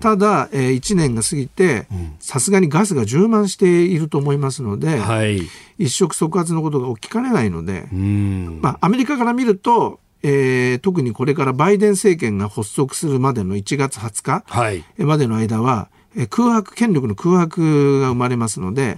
[0.00, 1.86] ただ、えー、1年が過ぎて、
[2.18, 5.42] さすがにガスが充満していると思いますので、はい、
[5.78, 18.92] 一触即発のことが起きかねないので、まあ、アメリカから見ると、えー、特にこれからバイデン政権が発足するまでの1月20日までの間は、え空白権力の空白が生まれますので、え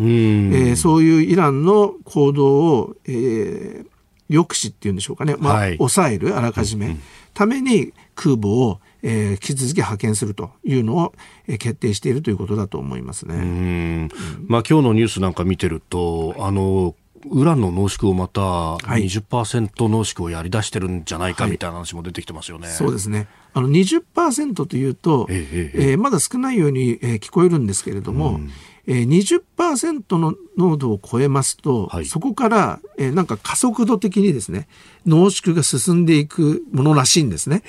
[0.72, 3.86] ー、そういうイランの行動を、えー、
[4.30, 7.00] 抑止っていうんでしょうかね、まあ、はい、抑えるあらかじめ、うん、
[7.34, 11.12] ために空母を、えー、引き続き派遣するというのを、
[11.46, 13.34] えー、決定しているということだと思いますね。
[13.34, 14.08] うん、
[14.46, 16.94] まあ今日のニュースなんか見てると、あの
[17.30, 22.68] ウランの濃縮をまた20%濃縮をやり出してるんじゃないかみたいな話も出てきてますよね。
[22.68, 23.28] はい、そうですね。
[23.54, 25.90] あの20%というと、ええ。
[25.92, 28.50] えー、まだ少ないように、えー、聞こえるんですけれども、うん
[28.86, 34.68] えー、20%の濃度を超えますと、はい、そこから、えー、なんか加速度的にですね
[35.06, 37.62] 濃縮が進んでいくものらしいんですね。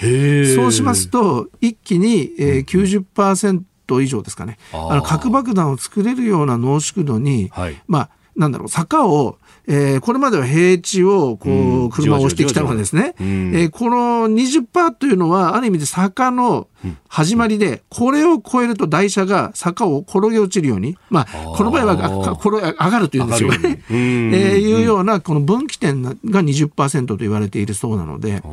[0.56, 3.64] そうしますと一気に、えー、90%
[4.02, 4.58] 以上ですかね。
[4.74, 16.68] あの核爆弾を作れるような濃縮度に、はい、まあなんだろう坂をえー、これまでは平地をこう、車を押してきたのがですね、えー、この20%というのは、ある意味で坂の
[17.08, 23.84] 始まりで、これを超えると台車が坂を転げ落ちるように、まあ、この場合は転上がるというんですよね。
[23.90, 28.44] えー、いうような、この分岐点が20%と言われているそうなので、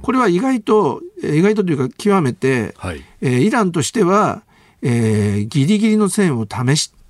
[0.00, 4.42] これは意外と、意外とというか極めて、はい、えー、イランとしては、
[4.80, 7.03] えー、ギリギリの線を試して、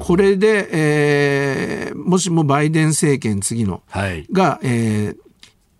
[0.00, 5.16] これで、えー、もしもバイデン政権次の、はい、が、えー、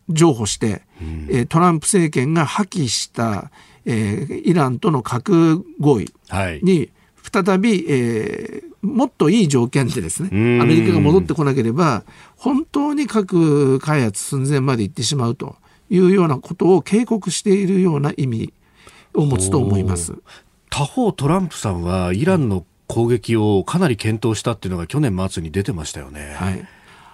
[0.09, 3.51] 譲歩して、うん、トランプ政権が破棄した、
[3.85, 6.13] えー、イランとの核合意
[6.63, 6.91] に
[7.23, 12.05] 再び、えー、もっといい条件でですねアメリカが戻ってこなければ
[12.37, 15.57] 本当に核開発寸前まで行ってしまうと
[15.91, 18.53] いうようなことを警告しているような意味
[19.15, 20.15] を持つと思います。
[20.71, 26.35] 他方トランプさんはイランの攻撃をかなり検討したっていうのが去年末に出てましたよね。
[26.37, 26.69] はい。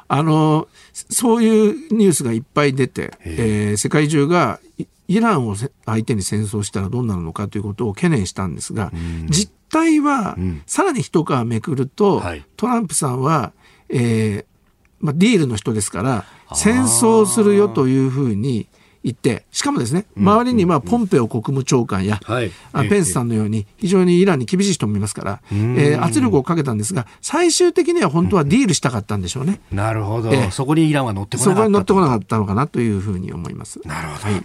[0.09, 4.61] あのそういうニュースがいっぱい出て、えー、世界中が
[5.09, 8.91] イランを相手に戦争したらどうなるのかということを懸念したんですが、
[9.29, 13.53] 実態は、さらに一皮めくると、はい、トランプさんは、
[13.89, 14.45] えー
[15.01, 16.25] まあ、ディールの人ですから
[16.55, 18.67] 戦争するよというふうに
[19.07, 29.61] 行って、しかもですね、周りにまあポンペオ国務長官や、ペンスさんのように非常にイランに厳しい人もいますから、えー、圧力をかけたんですが、最終的には本当はディールしたかったんでしょうね。
[29.71, 33.81] なるほど、えー、そこにイランは乗ってこなかったそこに乗ってこなかったのかなというふうに思います。
[33.85, 34.35] なるほど。
[34.35, 34.45] はい、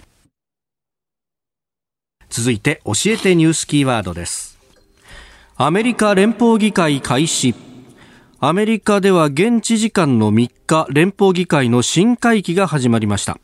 [2.29, 4.59] 続いて、教えてニュースキーワードです。
[5.57, 7.55] アメリカ連邦議会開始。
[8.39, 13.39] アメリカでは現地時間の3日、連邦議会の新会期が始まりました。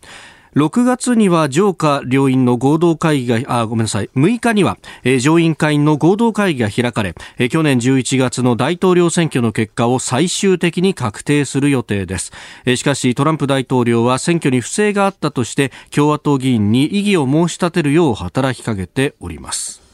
[0.55, 12.31] 6月には上下両院の合同会議が、あ、ごめんなさい、6日には、えー、上院会員の合同会議が開かれ、えー、去年11月の大統領選挙の結果を最終的に確定する予定です。
[12.65, 19.87] えー、しかし、トランプ大統領は選挙に不正があったとして、共和党議員に異議を申し立てるよう働きかけております。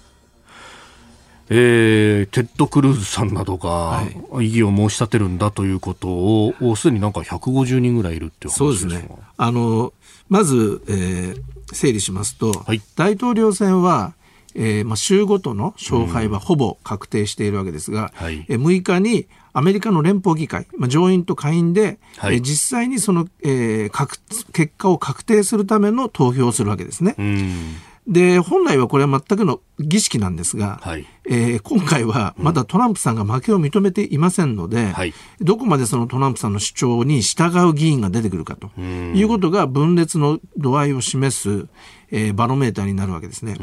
[1.50, 4.02] えー、テッド・クルーズさんなどが
[4.42, 9.94] 異議を申し立てるんだということを、すでになんか150人ぐらいいるっていう話ですねあの
[10.30, 11.42] まず、えー、
[11.74, 14.14] 整理しますと、はい、大統領選は、
[14.56, 27.16] えーまあ、州ごとの勝敗はほぼ確定しているわけですが、うんはい、えー、6日にアメリカの連邦議会、まあ、上院と下院で、はい、えー、実際にその、えー、結果を確定するための投票をするわけですね。
[27.18, 27.76] うん
[28.08, 41.68] で、本来はこれは全くの儀式なんですが、はい、えー、今回はまだトランプさんが負けを認めていませんので、はい、どこまでそのトランプさんの主張に従う議員が出てくるかということが分裂の度合いを示す、
[42.12, 43.56] えー、バロメーターになるわけですね。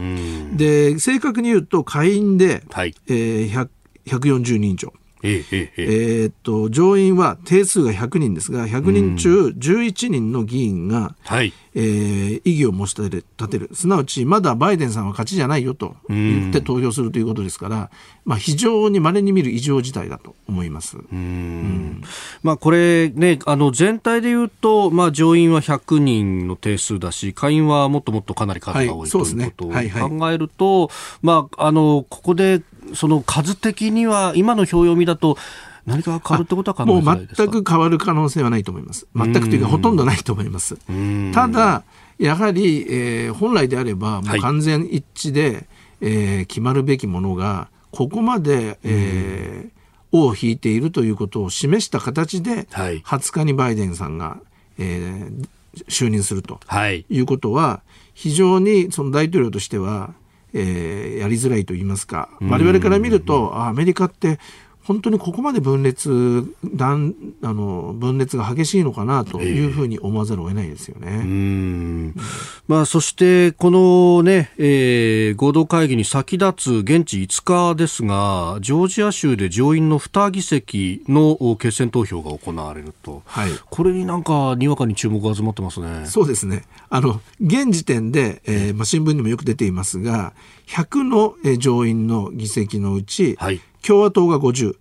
[0.57, 3.69] で、正確に言うと下院で、はい、えー、
[4.07, 4.93] 140人以上。
[5.23, 13.71] えええー、っと上院は定数が100人ですが100人中11人の議員が、はい、えー、異議を申し立てる。
[13.73, 17.91] すなわちまだバイデンさんは勝ちじゃないよと言って投票するということですから、
[18.25, 20.97] まあ、非常に稀に見る異常事態だと思います。
[20.99, 22.03] うん、
[22.43, 29.71] まあ、これ、ね、あの全体でいうと、まあ、上院は100人の定数だし下院はもっともっとかなり数が多い、はい、ということを
[30.19, 30.91] 考えると、
[31.23, 32.63] まあ、あのここで
[32.95, 35.37] その数的には今の表読みだと
[35.87, 37.03] 何か変わるってことはもう
[37.37, 39.07] 全く変わる可能性はないと思います。
[39.15, 40.77] 全くというかほとんどないと思います。
[41.33, 41.83] ただ
[42.19, 45.67] やはり、えー、本来であればもう完全一致で、はい、
[46.03, 54.39] えー、決まるべきものがここまで、えー、尾を引いているということを示した形で、はい、20日にバイデンさんが、
[54.79, 55.49] えー、
[55.87, 57.83] 就任すると、はい、いうことは
[58.15, 60.13] 非常にその大統領としては
[60.53, 64.39] えー、やりづらいと言いますか、我々から見ると、アメリカって
[64.91, 71.07] 本当にここまで分裂断あの分裂が激しいのかなというふうに思わざるを得ないですよね。
[71.07, 72.13] えー、
[72.67, 86.07] まあ、そしてこのね、えー、合同会議に先立つ現地5日ですがジョージア州で上院の2議席の決選投票が行われると、はい、これになんかにわかに注目が集まってますね。
[86.07, 90.33] そうですねあの現時点で、えーまあ、新聞にもよく出ていますが
[90.71, 94.77] 100の上院の議席のうち、はい、共和党が50、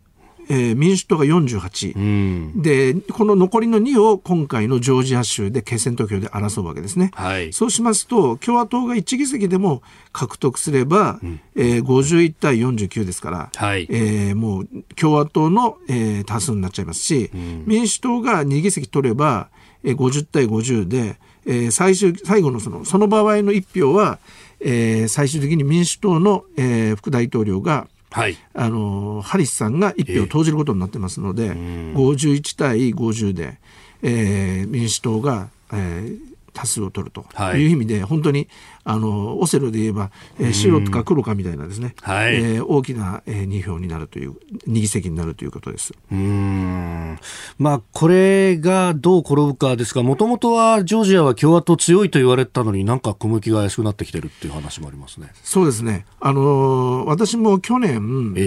[0.50, 9.82] えー、民主党が48、うん、でこの残りの2を今回のジョージア州で決選投票で争うわけですね、はい、そうしますと共和党が1議席でも
[10.12, 19.50] 獲得すれば、うん、えー、51対49ですから、はい、えー、もう共和党の、えー、多数になっちゃいますし、うん、民主党が2議席取れば、
[19.84, 24.20] えー、50対50で、えー、最終最後のそのその場合の1票は、
[24.62, 33.60] えー、最終的に民主党の、えー、副大統領がはい、あのハリスさんが一票を投じることになってますので、えー、51対50で、
[34.02, 36.20] えー、民主党が、えー、
[36.60, 37.68] 多数を取るとい。
[37.68, 38.50] う意味で、はい、本当に
[38.84, 44.36] あのオセロで言えば、えー、白か黒かみたいなですね、はい、えー、大きな、えー、2票になるという
[44.68, 45.94] 2議席になるということです。
[46.12, 47.18] うん。
[47.58, 55.32] まあこれがどう転ぶかですがもともとはジョージアは共和党強いと言われたのになんか小向きが怪しくなってきてるっていう話もありますね。
[55.44, 56.06] そうですね。
[56.20, 58.46] あの私も去年、ええ。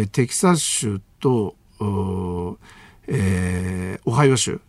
[0.00, 1.54] えー、テキサス州と
[3.08, 4.60] えー、オハイオ州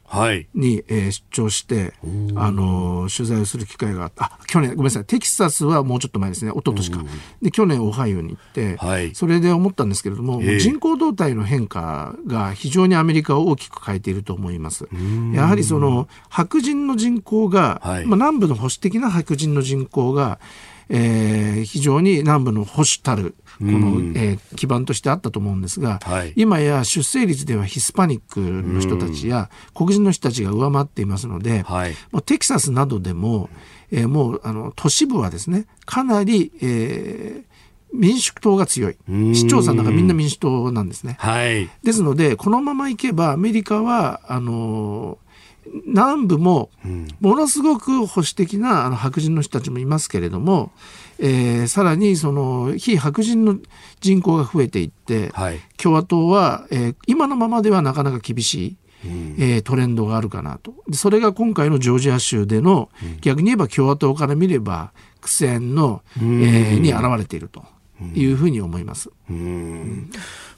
[0.53, 1.93] に、えー、出張して、
[2.35, 5.05] あの取材をする機会があったあ去年ごめんなさい。
[5.05, 6.51] テキサスはもうちょっと前ですね。
[6.51, 7.03] 一昨年か。
[7.41, 14.87] で去年オハイオに行って、はい、それで思ったんですけれども、えー、人口動態の変化が非常にアメリカを大きく変えていると思います。
[15.33, 20.39] やはりその白人の人口が、はい、まあ、南部の保守的な白人の人口が
[20.89, 33.49] えー、非常に南部の保守たるこの、えー、基盤としてあったと思うんですが、はい、今や出生率ではヒスパニックの人たちや黒人の人たちが上回っていますので、はい、もうテキサスなどでも、
[33.91, 37.45] えー、もうあの都市部はですねかなり、えー、
[37.93, 38.97] 民主党が強い。
[39.33, 41.17] 市長さんなんかみんな民主党なんですね。
[41.19, 45.17] はい、ですのでこのままいけばアメリカはあの
[45.85, 46.69] 南部も
[47.19, 50.71] ものすごく保守的なあの白人の人たちもいますけれども、
[51.19, 53.57] えー、さらにその非白人の
[53.99, 58.77] 人口が増えていって、はい、共和党は、えー、今のままではなかなか厳しい。
[59.05, 60.73] うん、えー、トレンドがあるかなと。
[60.91, 64.91] それが今回のジョージア州での、うん、逆に言えば共和党から見れば
[65.21, 67.63] 苦戦の、えー、に現れていると
[68.15, 69.11] いうふうに思います。
[69.29, 70.09] うん、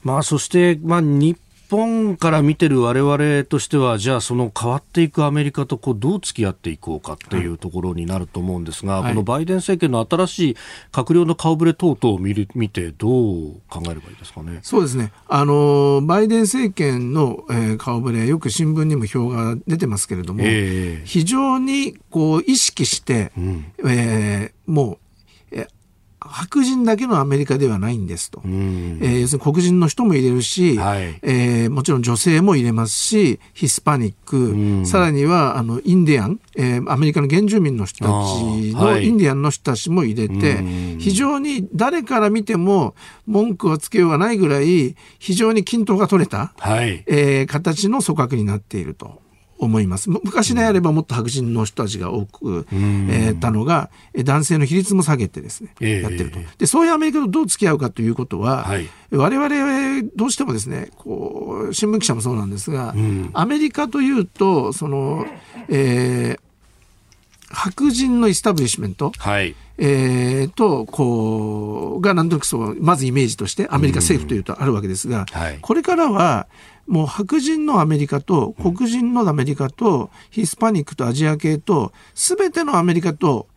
[0.04, 1.38] まあ、そして、まあ、日
[1.70, 10.56] 本から見てる我々としては、じゃあその変わっていくアメリカとこうどう付き合っていこうかっていうところになると思うんですが、はい、このバイデン政権の新しい
[10.92, 13.12] 閣僚の顔ぶれ等々を見る見て、どう
[13.70, 14.60] 考えればいいですかね？
[14.64, 15.12] そうですね。
[15.28, 24.98] あの、バイデン政権の、えー、顔ぶれ、よく新聞にも表が出てますけれども、えー、非常にこう意識して、うん、えー、もう
[26.22, 28.42] 白人だけのアメリカではないんですと。
[28.46, 42.96] えー、要するに黒人の人も入れるし、はい、えー、もちろん女性も入れますし、ヒスパニック、さらにはあのインディアン、えー、アメリカの原住民の人たちのインディアンの人たちも入れて、はい、非常に誰から見ても
[43.26, 49.22] 文句をつけようがないぐらい、非常に均等が取れた、はい、えー、形の組閣になっていると。
[49.60, 50.10] 思います。
[50.10, 56.40] 昔であればもっと白人の人たちが多く、うん、えー、たのが、男性の比率も下げてですね、えー、やってると。
[56.58, 65.26] で、そういうアメリカとどう付き合うかということは、はい、我々どうしてもですね、こう、新聞記者もそうなんですが、うん、アメリカというと、その、
[65.68, 66.40] えー、
[67.52, 69.56] 白人のイスタブリッシュメント、はい。
[69.82, 76.48] えー、とこうがなんとなくそうまずイメージとしてアメリカ政府というとあるわけですが、はい、これからは
[76.90, 83.48] もう白人のアメリカと黒人のアメリカとヒスパニックとアジア系と全てのアメリカと、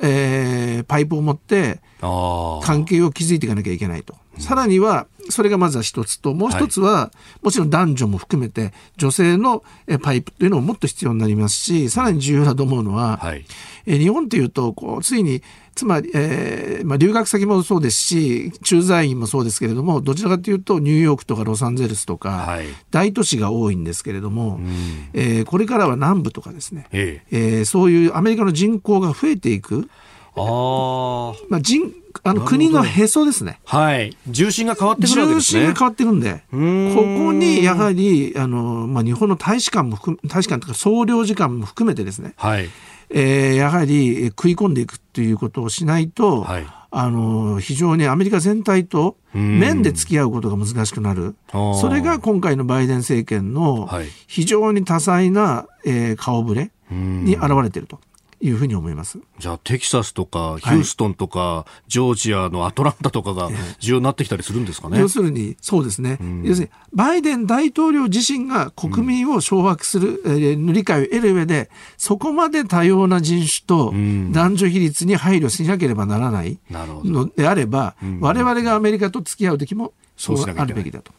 [0.00, 4.14] えー、パイプを持って関係を築いていかなきゃいけないと。
[4.38, 7.10] さらにはそれがまずは一つともう一つは、は
[7.42, 9.62] い、もちろん男女も含めて女性の
[10.02, 13.44] パイプというのももっと必要になりますしさらに重要だと思うのは、はい、
[13.86, 15.42] え日本というとこうついに
[15.74, 27.36] つまり、えーまあ、留学先もそうですし駐在員もそうですけれどもどちらかというとニューヨークとかロサンゼルスとか、はい、大都市が多いんですけれども、うん、えー、これからは南部とかですね、ええ。
[27.58, 29.88] えー、そういうアメリカの人口が増えていく。
[30.34, 33.60] あ、まあ、人あの国のへそですね。
[33.64, 34.16] はい。
[34.26, 35.60] 重心が変わってくるわけですね。
[35.60, 42.68] 重心が変わってくるんで、ここにやはり、あの、まあ、日本の大使館も含大使館とか総領事館も含めてですね、はい。
[43.10, 53.88] えー、やはり食い込んでいくっていうことをしないと、はい、あの非常にアメリカ全体と面で付き合うことが難しくなる、それが今回のバイデン政権の
[54.26, 58.00] 非常に多彩な、えー、顔ぶれに現れていると。
[58.40, 59.18] いうふうに思います。
[59.38, 73.92] じゃあテキサスとかヒューストンとか、はい、ジョージアのアトランタとかが重要になってきたりするんですかね、要するにそうですね、うん、要するにバイデン大統領自身が国民を掌握する、うん、えー、理解を得る上でそこまで多様な人種と
[74.32, 81.12] 男女比率に配慮しなければならないのであれば、うん、我々がアメリカと付き合う時もそうあるべきだと。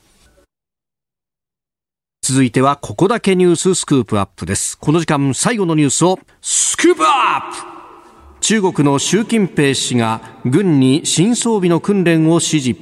[2.29, 4.77] 続いてはここだけニューススクープアップです。
[4.77, 8.41] この時間最後のニュースをスクープアップ。
[8.41, 12.75] 中国の習近平氏が軍に新装備の訓練を指示。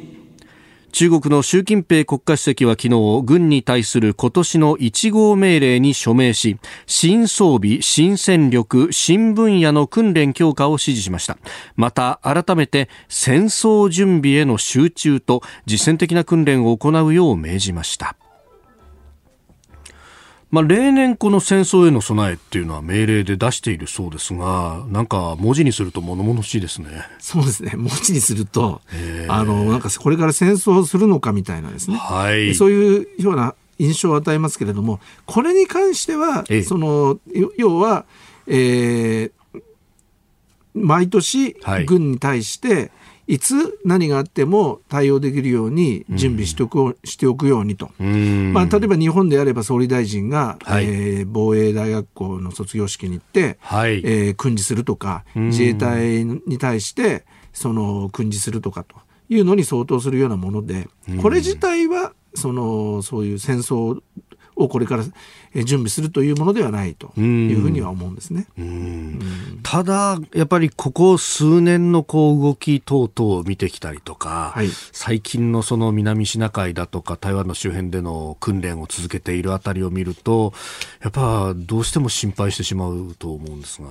[0.91, 11.37] 中国の習近平国家主席は昨日軍に対する今年の1号命令に署名し新装備新戦力新分野の訓練強化を指示しました。
[11.77, 18.17] また改めて戦争準備への集中と実践的な訓練を行うよう命じました。
[20.49, 26.87] まあ、例年この戦争への備えっていうのは命令で出しているそうですが、なんか文字にすると物々しいですね。
[27.19, 27.73] そうですね。
[27.75, 28.81] 文字にすると、
[29.27, 31.97] あの、なんかこれから戦争をするのかみたいなですね。
[31.97, 32.55] はい。
[32.55, 37.19] そういうような印象を与えますけれども、これに関しては、その、
[37.57, 38.05] 要は、
[38.47, 39.61] えー、
[40.73, 42.89] 毎年軍に対して、い
[43.39, 58.95] つ何があっても対応できるように準備しておく,、うん、しておくようにと、まあ、例えば日本であれば総理大臣が、はい、えー、防衛大学校の卒業式に行って、はい、えー、訓示するとか自衛隊に対してその訓示するとかと
[59.29, 60.87] いうのに相当するようなもので
[61.21, 64.01] これ自体はそのそういう戦争
[64.57, 65.03] をこれから
[65.63, 68.47] 準備するというものではないというふうには思うんですね。
[69.63, 80.53] ただ、やっぱりここ数年のこう動き等々を見てきたりとか、はい、最近のその南シナ海だとか台湾の周辺での訓練を続けているあたりを見ると、
[81.01, 83.87] やっぱどうしても心配してしまうと思うんですが。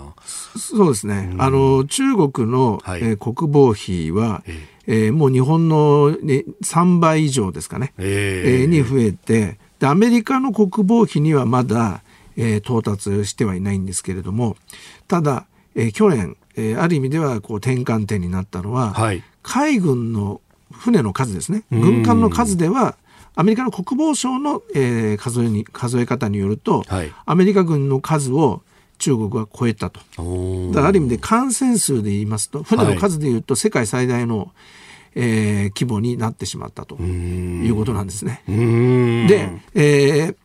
[0.59, 1.35] そうですね。
[1.39, 12.03] あの、中国の、はい、えー、国防費は、えーえー、もう日本の、ね、3倍以上ですかね、えー、えー、に増えて、でアメリカの国防費にはまだ、
[12.37, 14.57] えー、到達してはいないんですけれども
[15.09, 20.41] ただ、えー、去年、えー、ある意味ではこう転換点になったのは、はい、海軍の
[20.73, 21.63] 船の数ですね。
[21.71, 22.97] 軍艦の数では
[23.37, 28.63] アメリカの国防省の、えー、数えに数え方によると、はい、アメリカ軍の数を
[28.99, 30.01] 中国は超えたと。
[30.71, 34.49] だからある意味で感染数で言いますと船の数でいうと世界最大の、はい
[35.19, 38.43] えー、規模になってしまったということなんですね。
[38.47, 40.37] で、えー、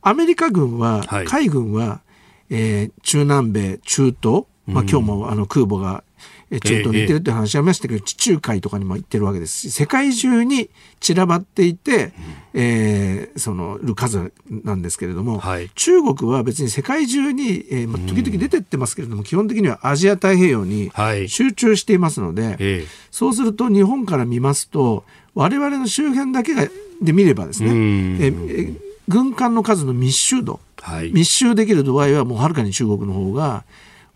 [0.00, 2.00] アメリカ軍は、はい、海軍は、
[2.48, 6.02] えー、中南米、中東、まあ、今日もあの空母が
[6.50, 10.70] 中東に行ってるって話ありましたけど、地中海とかにも行ってるわけですし世界中に
[11.00, 12.12] 散らばっていて、うん、
[12.54, 17.84] えー、そのる数なんですけれども、はい、中国は別に世界中に、え。
[17.84, 20.90] ーまあ、時々出てってますけれども、うん、基本的にはアジア太平洋に
[21.28, 26.68] 集中していますので、はい、そうすると日本から見ますと我々の周辺だけが
[27.00, 28.78] で見ればですね、うん、えー、
[29.08, 33.64] 軍艦の数の密集度、はい、密集できる度合いはもうはるかに中国の方が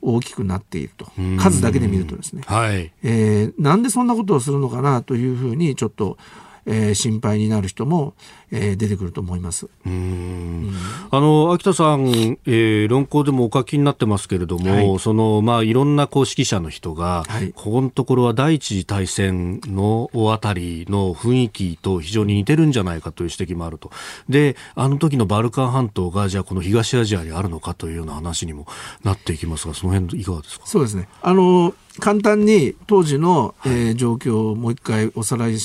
[0.02, 1.06] 大きくなっていると。
[1.38, 2.92] 数だけで見るとですね、はい。
[3.02, 6.18] えー、なんでそんなことをするのかなというふうにちょっと、
[6.64, 8.14] えー、心配になる人も、
[8.50, 9.68] えー、出てくると思います。
[9.84, 10.72] うん、
[11.10, 12.06] あの秋田さん、
[12.46, 23.90] えー、論考でもお書きになってますけれども、はい、そのまあいろんな公式者の人が、はい、ここのところは第一次大戦のあたりの雰囲気と非常に似てるんじゃないかという指摘もあると。
[24.28, 28.66] で、あの時のバルカン半島がじゃあこの東アジアにあるのかというような話にも
[29.02, 30.66] なっていきますが、その辺いかがですか？
[30.66, 31.08] そうですね。
[31.22, 35.58] あの簡単に当時の、えー、状況をもう一回おさらい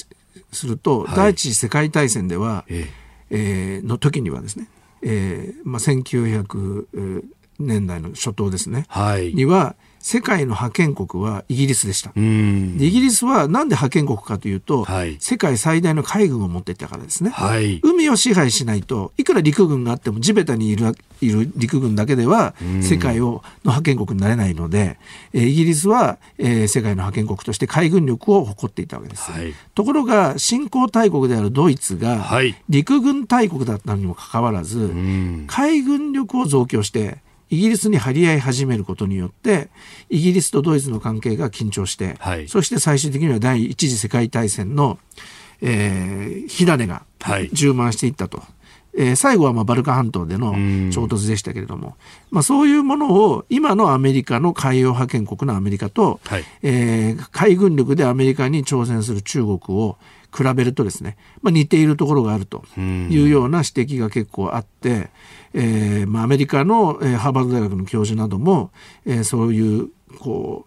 [0.51, 2.87] すると、はい、第一次世界大戦では、え
[3.29, 3.79] え。
[3.83, 4.69] ー、の時にはですね、
[5.01, 7.23] えーまあ、1900
[7.59, 12.11] 年代の初頭ですね、はい、には世界の覇権国はイギリスでした。
[12.15, 24.99] でイギリスはなんで覇権国かというと、はい、世界最大の海軍を持っていたからですね、はい、海を支配しないといくら陸軍があっても地べたにいるいる陸軍だけでは世界をの覇権国になれないので、
[25.33, 29.31] えイギリスは、えー、世界の覇権国として海軍力を誇っていたわけです。
[29.31, 32.29] はい、ところが新興大国であるドイツが
[32.69, 34.93] 陸軍大国だったにもかかわらず、
[35.47, 37.17] 海軍力を増強して
[37.49, 39.69] イギリスに張り合い始めることによって
[40.09, 44.99] イギリスとドイツの関係が緊張して、はい、そして最終的には第一次世界大戦の、
[45.61, 47.03] えー、火種が
[47.53, 48.37] 充満していったと。
[48.39, 48.47] はい
[48.99, 50.53] えー、最後はまあバルカン半島での
[50.91, 51.95] 衝突でしたけれども、
[52.31, 59.97] まあ、そういうものを今のアメリカの海洋覇権国のアメリカと、はい、えー、海軍力でアメリカに挑戦する中国を
[60.35, 65.09] 比べるとですね、まあ、似ているところがあるというような指摘が結構あって、
[65.53, 68.71] えーまあ、アメリカの、えー、ハーバード大学の教授なども、
[69.05, 70.65] えー、そういうこ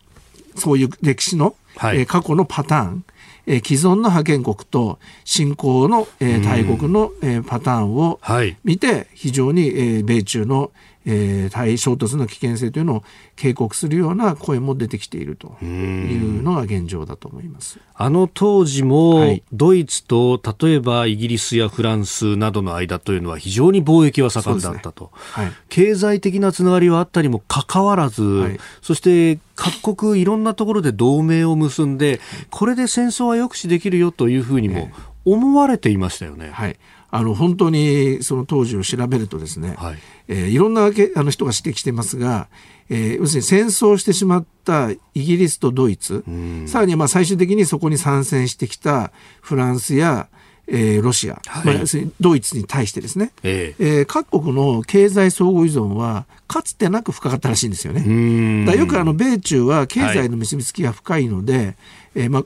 [0.55, 3.05] うそういう歴史の、はい、えー、過去のパターン
[3.47, 8.21] えー、既存の覇権国と新興の、えー、大国の、えー、パターンを
[8.65, 10.71] 見て、非常に、えー、米中の、
[11.13, 13.05] えー、対衝突の危険性というのを
[13.35, 17.81] 警告するような声も出てきているというのが現状だと思います。
[17.95, 25.11] あの当時も、ドイツと例えばイギリスやフランスなどの間というのは非常に貿易は盛んだったと、ね。
[25.15, 34.91] はい、経済的なつながりはあったにもかかわらず、はい、そして各国いろんなところで同盟を結んでこれで戦争は抑止できるよというふうにも
[35.25, 36.51] 思われていましたよね。
[36.53, 36.77] はい。
[37.13, 39.99] あの本当にその当時を調べるとですね、はい
[40.31, 42.49] えー、いろんなあの人が指摘していますが、
[42.89, 46.25] えー、要するに戦争してしまったイギリスとドイツ、
[46.67, 49.11] さらにまあ最終的にそこに参戦してきた
[49.41, 50.29] フランスや
[50.73, 58.65] えー、ロシア、はい、まあ、要するにドイツに対してですね、えー、えー、各国の経済相互依存はかつてなく深かったらしいんですよね。
[58.67, 61.77] だよくあの米中は経済の結びつきが深いので、はい、
[62.15, 62.45] えー、まあ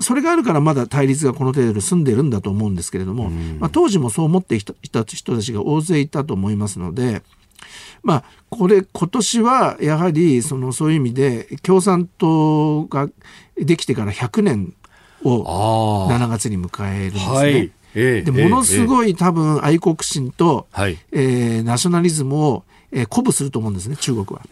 [0.00, 4.74] それがあるからまだ対立がこの程度で済んでるんだと思うんですけれども、まあ、当時もそう思っていた
[5.04, 5.04] 人
[5.36, 7.22] たちが大勢いたと思いますので、
[8.02, 13.08] まあ、これ今年はやはりそのそういう意味で共産党が
[13.56, 14.74] できてから100年
[15.24, 17.32] を7月に迎えるんですね。
[17.32, 17.72] はい。
[17.98, 24.42] えでものすごい多分愛国心と、はい、えー、ナショナリズムをえー、鼓舞すると思うんですね中国は。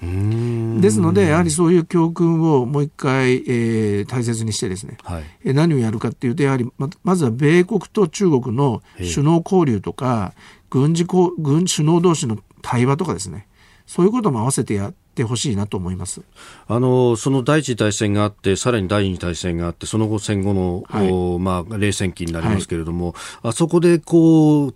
[0.80, 10.34] ですのでやはりそういう教訓をもう一回、えー、大切にしてですね、はい、えー、何をやるかっていうとやはりままずは米国と中国の首脳交流とか
[10.70, 13.46] 軍事軍首脳同士の対話とかですね
[13.86, 16.22] そういうことも合わせてやってほしいなと思います。
[16.66, 23.14] あのその第一次大戦があって、さらに第二次大戦があって、その後、戦後の、はい、まあ、冷戦期になりますけれども、はい、
[23.50, 24.74] あそこでこう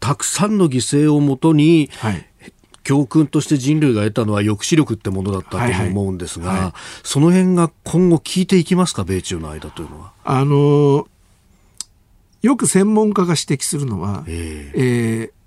[0.00, 2.27] たくさんの犠牲をもとに、はい、
[2.88, 6.60] 教訓として人類が得たのは抑止力ってものだったと思うんですが、はい。
[6.60, 6.72] はい、
[7.02, 10.12] その辺が今後効いていきますか、米中の間というのは。
[10.24, 11.06] あの
[12.40, 15.37] よく専門家が指摘するのは、えー、えー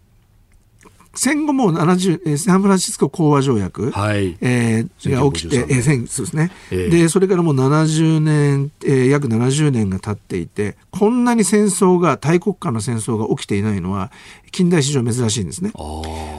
[1.13, 4.37] 戦後も70サンフランシスコ講和条約、はい。
[4.41, 14.11] えー、が起きて、えー、そうですね、えー、でそれからもう70年、えー、約70年が経っていてこんなに戦争が大国間の戦争が起きていないのは
[14.51, 15.71] 近代史上珍しいんですね。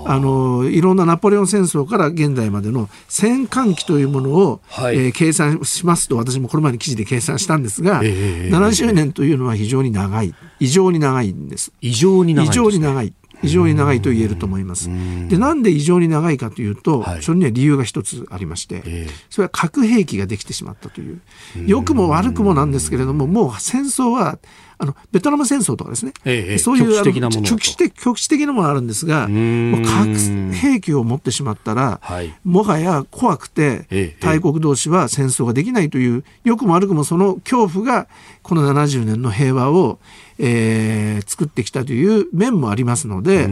[0.04, 10.34] あのいろんなナポレオン戦争から現代までの戦艦期というものを、はい、えー、計算しますと私もこの前に記事で計算したんですが、えー、70年というのは非常に長い。
[10.60, 11.72] 異常に長いんです。
[11.80, 13.12] 異常に長い、ね、異常に長い
[13.42, 14.88] 非常に長いと言えると思います。
[15.28, 21.20] でなんで異常に長いかというと、はい、それには理由が一つありまして、えー、それは核兵器ができてしまったという。
[21.66, 24.38] 良くも悪くもなんですけれどももう戦争は
[24.82, 38.08] あのベトナム戦争とかですね、ええ、そういう局地的なもの局地的局地的なものあるんですがもう核兵器を持ってしまったら、はい、もはや怖くて大国同士は戦争ができないという良くも悪くもその恐怖が
[38.42, 40.00] この70年の平和を、
[40.44, 43.44] えー、作ってきたという面もありますので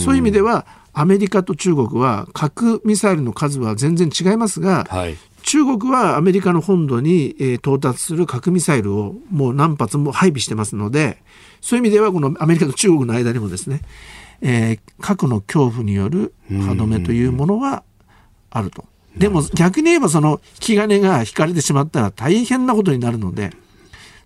[0.00, 11.18] そういう意味ではアメリカと中国は核ミサイルの数は全然違いますが、はい、中国はアメリカの本土に、えー、到達する核ミサイルをもう何発も配備してますので
[11.60, 13.82] そういう意味ではこのアメリカと中国の間にもですね、
[14.40, 17.84] えー、核の恐怖による歯止めというものは
[18.50, 18.84] あると。
[19.16, 23.52] でも逆に言えばその引き金が引かれてしまったら大変なことになるので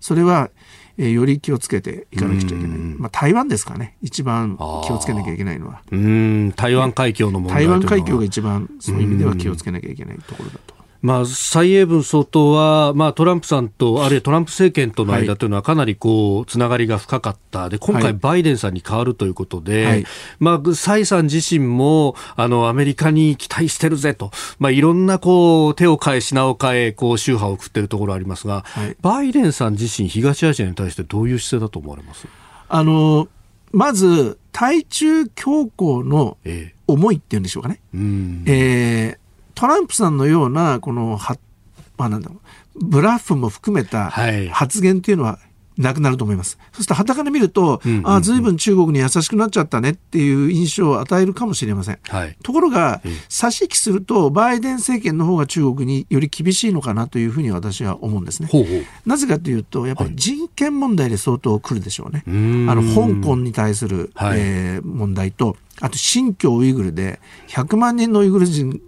[0.00, 0.50] それは
[0.98, 2.78] えー、より気をつけていかなくちゃいけない。
[2.98, 3.96] まあ、台湾ですかね。
[4.02, 5.80] 一番気をつけなきゃいけないのは。
[5.90, 10.77] うん、台湾海峡の問題台湾海峡が一番そういう意味では気をつけなきゃいけないところだと。
[11.00, 17.68] まあ、蔡英文総統は、まあ、トランプさんと、あるいはトランプ政権との間というのはかなりこう、つながりが深かった。
[17.68, 20.04] で、今回バイデンさんに変わるということで、はい、
[20.40, 32.26] まあ、蔡さん自身も、あの、アメリカに期待してるぜと、まあ、いろんなこう、手を変え品を変え、こう、宗派を送っているところありますが、はい、バイデンさん自身、東アジアに対してどういう姿勢だと思われます？
[32.68, 33.28] あの、
[33.70, 36.38] まず、対中強硬の
[36.88, 37.80] 思いっていうんでしょうかね。
[37.94, 39.27] ええー
[39.58, 41.36] トランプさんのような、この、は、
[41.96, 42.36] まあなんだろ
[42.76, 44.08] う、ブラッフも含めた
[44.52, 45.40] 発言っていうのは
[45.76, 46.58] なくなると思います。
[46.72, 51.98] そして、はたから見ると、うんうんうん、ああ、ずいぶん中国に優しくなっちゃったねっていう印象を与えるかもしれません。
[52.08, 58.48] はい、ところが、差し引きすると、バイデン政権の方が中国により厳しいのかなというふうに私は思うんですね。
[58.52, 62.22] ほうほうなぜかというと、やっぱり人権問題で相当来るでしょうね。
[62.26, 62.34] はい、
[62.70, 68.80] あの香港に対する、はい、えー、問題と、あと新疆ウイグルで100万人のウイグル人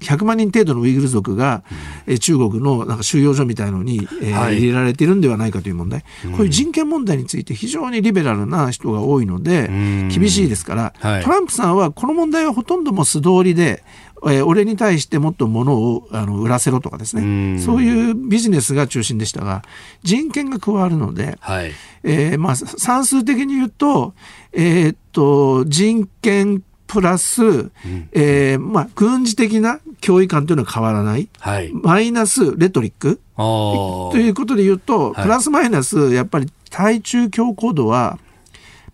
[0.00, 1.62] 100万人程度のウイグル族が、
[2.06, 13.82] うん、中国のなんか収容所みたいのに、えーはい、入れられているんではないかという問題、うん、こういう人権問題について非常にリベラルな人が多いので、厳しいですから、はい、トランプさんはこの問題はほとんども素通りで
[14.24, 17.58] えー、俺に対してもっと物をあの売らせろとかですね。
[17.58, 19.62] そういうビジネスが中心でしたが
[20.02, 21.72] 人権が加わるので、はい。
[22.04, 24.14] えーまあ、算数的に言うと,、
[24.52, 27.70] えー、っと人権プラス、うん、
[28.12, 33.18] えー、まあ、軍事的な脅威感というのは変わらない、はい、マイナスレトリック。
[33.36, 38.18] ということで言うと、プラスマイナスやっぱり対中強硬度は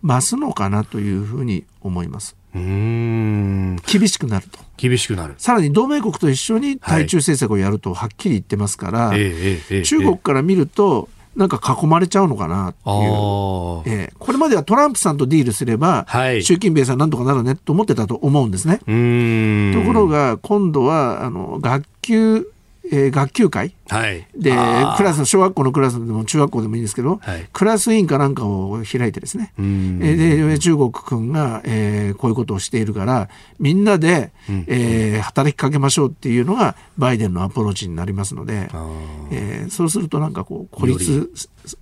[0.05, 2.37] 増すのかなというふうに思います。
[2.55, 3.77] うん。
[3.87, 4.61] 厳しくなると。
[4.77, 5.35] 厳しくなる。
[5.39, 11.09] さらに同盟国と一緒に対中政策をやるとはっきり言ってますから、はい、中国から見ると、
[11.39, 13.07] なんか囲まれちゃうのかなっていう、
[13.87, 18.79] えー、これまではトランプさんとディールすれば、はい、習近平さんなんとかなるねと思ってたと思うんですね。
[18.79, 22.51] ところが今度はあの学級
[22.91, 24.51] えー、学級会、はい、で
[24.97, 33.29] クラスの小学校のクラスでも中学校でもいいんですけど、はい、クラス委員かなんかを開いてですね、えー、で中国君が、えー、こういうことをしているから
[33.59, 38.69] みんなで、うん、えー、働きかけましょうっていうのがバイデンのアプローチになりますので、
[39.31, 41.31] えー、そうするとなんかこう孤立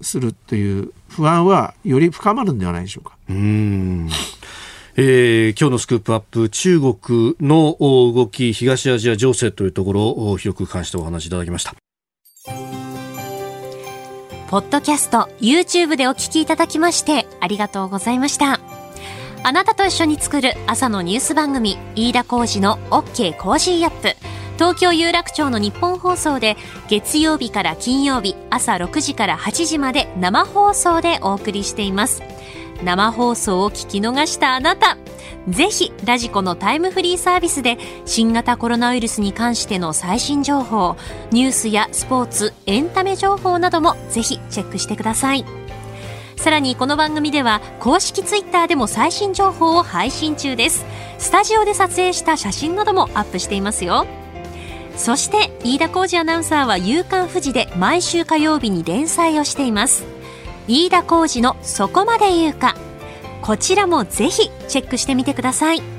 [0.01, 3.17] するという不安はより深まるんではないでしょうか。
[3.29, 4.09] うん
[4.99, 11.75] えー、今日のスクープアップ中国の動き東アジア情勢というところを広く関してお話いただきました。
[14.49, 18.59] ポッドキャスト YouTube でお聞きいただきましてありがとうございました。
[19.43, 24.17] あなたと一緒に作る朝のニュース番組飯田浩司の OK コージーアップ。
[24.55, 26.57] 東京有楽町のニッポン放送で
[26.89, 32.23] 月曜日から金曜日朝6時から8時まで生放送でお送りしています。
[32.83, 34.97] 生放送を聞き逃したあなた。
[35.49, 40.97] ぜひラジコのタイムフリーサービスで新型コロナウイルスに関しての最新情報
[41.31, 45.45] ニュースやスポーツエンタメ情報などもぜひチェックしてください。
[46.37, 50.85] さらにこの番組では公式ツイッターでも最新情報を配信中です。
[51.19, 54.07] スタジオで撮影した写真などもアップしていますよ。
[54.97, 60.05] そして飯田浩二アナウンサーは「夕刊富士」で毎週火曜日に連載をしています。
[60.69, 62.75] 飯田浩二のそこまで言うか。
[63.43, 65.96] こちらもぜひチェックしてみてください。